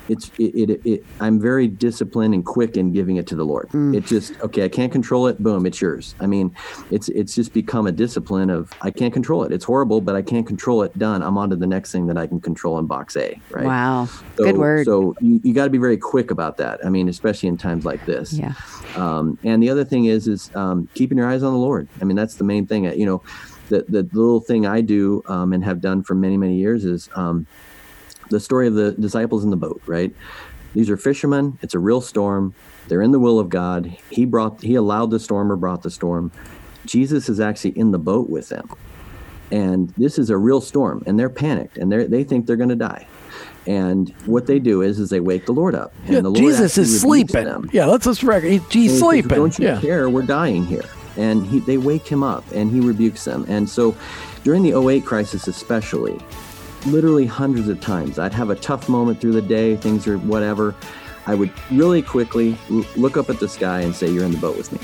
it's 0.09 0.31
it, 0.37 0.69
it, 0.69 0.81
it, 0.85 1.05
I'm 1.19 1.39
very 1.39 1.67
disciplined 1.67 2.33
and 2.33 2.45
quick 2.45 2.77
in 2.77 2.91
giving 2.91 3.17
it 3.17 3.27
to 3.27 3.35
the 3.35 3.45
Lord. 3.45 3.69
Mm. 3.69 3.95
It 3.95 4.05
just 4.05 4.39
okay, 4.41 4.63
I 4.63 4.69
can't 4.69 4.91
control 4.91 5.27
it. 5.27 5.41
Boom, 5.41 5.65
it's 5.65 5.79
yours. 5.79 6.15
I 6.19 6.27
mean, 6.27 6.55
it's 6.91 7.09
it's 7.09 7.35
just 7.35 7.53
become 7.53 7.87
a 7.87 7.91
discipline 7.91 8.49
of 8.49 8.71
I 8.81 8.91
can't 8.91 9.13
control 9.13 9.43
it. 9.43 9.51
It's 9.51 9.65
horrible, 9.65 10.01
but 10.01 10.15
I 10.15 10.21
can't 10.21 10.47
control 10.47 10.83
it. 10.83 10.97
Done. 10.97 11.21
I'm 11.21 11.37
on 11.37 11.49
to 11.51 11.55
the 11.55 11.67
next 11.67 11.91
thing 11.91 12.07
that 12.07 12.17
I 12.17 12.27
can 12.27 12.41
control 12.41 12.79
in 12.79 12.85
box 12.87 13.15
A. 13.15 13.39
Right. 13.51 13.65
Wow. 13.65 14.05
So, 14.05 14.43
Good 14.43 14.57
word. 14.57 14.85
So 14.85 15.15
you, 15.21 15.39
you 15.43 15.53
got 15.53 15.65
to 15.65 15.69
be 15.69 15.77
very 15.77 15.97
quick 15.97 16.31
about 16.31 16.57
that. 16.57 16.83
I 16.85 16.89
mean, 16.89 17.07
especially 17.07 17.49
in 17.49 17.57
times 17.57 17.85
like 17.85 18.05
this. 18.05 18.33
Yeah. 18.33 18.53
Um, 18.95 19.37
and 19.43 19.61
the 19.61 19.69
other 19.69 19.85
thing 19.85 20.05
is 20.05 20.27
is 20.27 20.49
um, 20.55 20.89
keeping 20.95 21.17
your 21.17 21.27
eyes 21.27 21.43
on 21.43 21.53
the 21.53 21.59
Lord. 21.59 21.87
I 22.01 22.05
mean, 22.05 22.15
that's 22.15 22.35
the 22.35 22.43
main 22.43 22.65
thing. 22.65 22.85
You 22.85 23.05
know, 23.05 23.23
the 23.69 23.85
the 23.87 24.03
little 24.13 24.39
thing 24.39 24.65
I 24.65 24.81
do 24.81 25.23
um, 25.27 25.53
and 25.53 25.63
have 25.63 25.81
done 25.81 26.03
for 26.03 26.15
many 26.15 26.37
many 26.37 26.55
years 26.55 26.85
is 26.85 27.09
um, 27.15 27.45
the 28.29 28.39
story 28.39 28.67
of 28.67 28.75
the 28.75 28.91
disciples 28.93 29.43
in 29.43 29.49
the 29.49 29.57
boat, 29.57 29.81
right? 29.85 30.13
These 30.73 30.89
are 30.89 30.97
fishermen. 30.97 31.57
It's 31.61 31.73
a 31.73 31.79
real 31.79 32.01
storm. 32.01 32.53
They're 32.87 33.01
in 33.01 33.11
the 33.11 33.19
will 33.19 33.39
of 33.39 33.49
God. 33.49 33.97
He 34.09 34.25
brought, 34.25 34.61
he 34.61 34.75
allowed 34.75 35.11
the 35.11 35.19
storm 35.19 35.51
or 35.51 35.55
brought 35.55 35.83
the 35.83 35.91
storm. 35.91 36.31
Jesus 36.85 37.29
is 37.29 37.39
actually 37.39 37.77
in 37.77 37.91
the 37.91 37.99
boat 37.99 38.29
with 38.29 38.49
them. 38.49 38.69
And 39.51 39.89
this 39.97 40.19
is 40.19 40.29
a 40.29 40.37
real 40.37 40.61
storm, 40.61 41.03
and 41.07 41.19
they're 41.19 41.29
panicked, 41.29 41.77
and 41.77 41.91
they 41.91 42.05
they 42.05 42.23
think 42.23 42.45
they're 42.45 42.55
going 42.55 42.69
to 42.69 42.75
die. 42.75 43.07
And 43.65 44.09
what 44.25 44.47
they 44.47 44.59
do 44.59 44.81
is, 44.81 44.99
is 44.99 45.09
they 45.09 45.19
wake 45.19 45.45
the 45.45 45.51
Lord 45.51 45.75
up. 45.75 45.93
And 46.05 46.13
yeah, 46.13 46.21
the 46.21 46.29
Lord 46.29 46.37
Jesus 46.37 46.77
is 46.77 47.01
sleeping. 47.01 47.45
Them. 47.45 47.69
Yeah, 47.73 47.85
let's 47.85 48.05
just 48.05 48.23
record. 48.23 48.49
He's 48.71 48.97
sleeping. 48.97 49.29
Don't 49.29 49.57
you 49.59 49.65
yeah. 49.65 49.81
care? 49.81 50.09
We're 50.09 50.21
dying 50.21 50.65
here. 50.65 50.85
And 51.17 51.45
he, 51.45 51.59
they 51.59 51.77
wake 51.77 52.07
him 52.07 52.23
up, 52.23 52.49
and 52.51 52.71
he 52.71 52.79
rebukes 52.79 53.25
them. 53.25 53.45
And 53.47 53.69
so, 53.69 53.95
during 54.43 54.63
the 54.63 54.79
08 54.79 55.05
crisis, 55.05 55.47
especially, 55.47 56.17
literally 56.85 57.25
hundreds 57.25 57.67
of 57.67 57.79
times. 57.81 58.19
I'd 58.19 58.33
have 58.33 58.49
a 58.49 58.55
tough 58.55 58.89
moment 58.89 59.21
through 59.21 59.33
the 59.33 59.41
day, 59.41 59.75
things 59.75 60.07
are 60.07 60.17
whatever. 60.17 60.75
I 61.25 61.35
would 61.35 61.51
really 61.71 62.01
quickly 62.01 62.57
l- 62.71 62.85
look 62.95 63.17
up 63.17 63.29
at 63.29 63.39
the 63.39 63.47
sky 63.47 63.81
and 63.81 63.95
say, 63.95 64.09
You're 64.09 64.23
in 64.23 64.31
the 64.31 64.37
boat 64.37 64.57
with 64.57 64.71
me. 64.71 64.79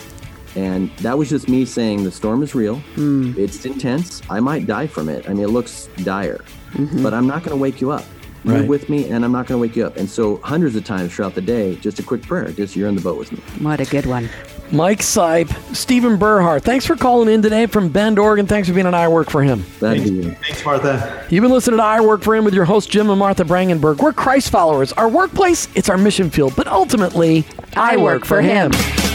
And 0.56 0.90
that 0.98 1.18
was 1.18 1.30
just 1.30 1.50
me 1.50 1.66
saying, 1.66 2.04
The 2.04 2.12
storm 2.12 2.44
is 2.44 2.54
real. 2.54 2.78
Mm. 2.96 3.38
It's 3.38 3.66
intense. 3.66 4.22
I 4.30 4.40
might 4.40 4.68
die 4.68 4.88
from 4.88 5.10
it. 5.10 5.28
I 5.28 5.34
mean, 5.34 5.44
it 5.44 5.50
looks 5.50 5.88
dire, 6.04 6.44
mm-hmm. 6.74 7.02
but 7.04 7.14
I'm 7.14 7.28
not 7.28 7.44
going 7.44 7.58
to 7.58 7.62
wake 7.62 7.82
you 7.82 7.92
up. 7.92 8.06
You're 8.44 8.60
right. 8.60 8.68
with 8.68 8.90
me, 8.90 9.10
and 9.10 9.26
I'm 9.26 9.32
not 9.32 9.48
going 9.48 9.58
to 9.58 9.62
wake 9.62 9.76
you 9.76 9.88
up. 9.88 9.98
And 9.98 10.08
so, 10.08 10.38
hundreds 10.38 10.76
of 10.76 10.86
times 10.86 11.16
throughout 11.16 11.34
the 11.34 11.42
day, 11.42 11.78
just 11.78 11.98
a 11.98 12.04
quick 12.04 12.22
prayer, 12.22 12.52
just 12.52 12.76
you're 12.76 12.88
in 12.88 12.96
the 12.96 13.02
boat 13.02 13.18
with 13.18 13.32
me. 13.32 13.40
What 13.66 13.80
a 13.80 13.86
good 13.86 14.06
one. 14.06 14.30
Mike 14.72 15.00
Sipe, 15.00 15.76
Stephen 15.76 16.18
Burhart, 16.18 16.64
thanks 16.64 16.86
for 16.86 16.96
calling 16.96 17.34
in 17.34 17.42
today 17.42 17.66
from 17.68 17.90
Bend, 17.90 18.18
Oregon. 18.18 18.48
Thanks 18.48 18.68
for 18.68 18.74
being 18.74 18.88
on 18.88 18.96
I 18.96 19.08
Work 19.08 19.30
for 19.30 19.44
Him. 19.44 19.60
Thank 19.60 20.04
thanks, 20.04 20.10
you. 20.12 20.32
thanks, 20.32 20.66
Martha. 20.66 21.26
You've 21.30 21.44
been 21.44 21.52
listening 21.52 21.78
to 21.78 21.84
I 21.84 22.02
Work 22.02 22.24
for 22.24 22.36
Him 22.36 22.44
with 22.44 22.54
your 22.54 22.66
host, 22.66 22.90
Jim 22.90 23.10
and 23.10 23.20
Martha 23.20 23.44
Brangenberg. 23.44 24.02
We're 24.02 24.14
Christ 24.14 24.50
followers. 24.50 24.92
Our 24.94 25.08
workplace, 25.08 25.68
it's 25.76 25.90
our 25.90 25.98
mission 25.98 26.30
field, 26.30 26.54
but 26.56 26.68
ultimately, 26.68 27.46
I, 27.76 27.94
I 27.94 27.98
work, 27.98 28.22
work, 28.22 28.26
for 28.26 28.42
him. 28.42 28.74
him. 28.74 29.15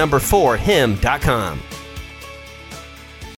number 0.01 0.17
four 0.17 0.57
him.com. 0.57 1.70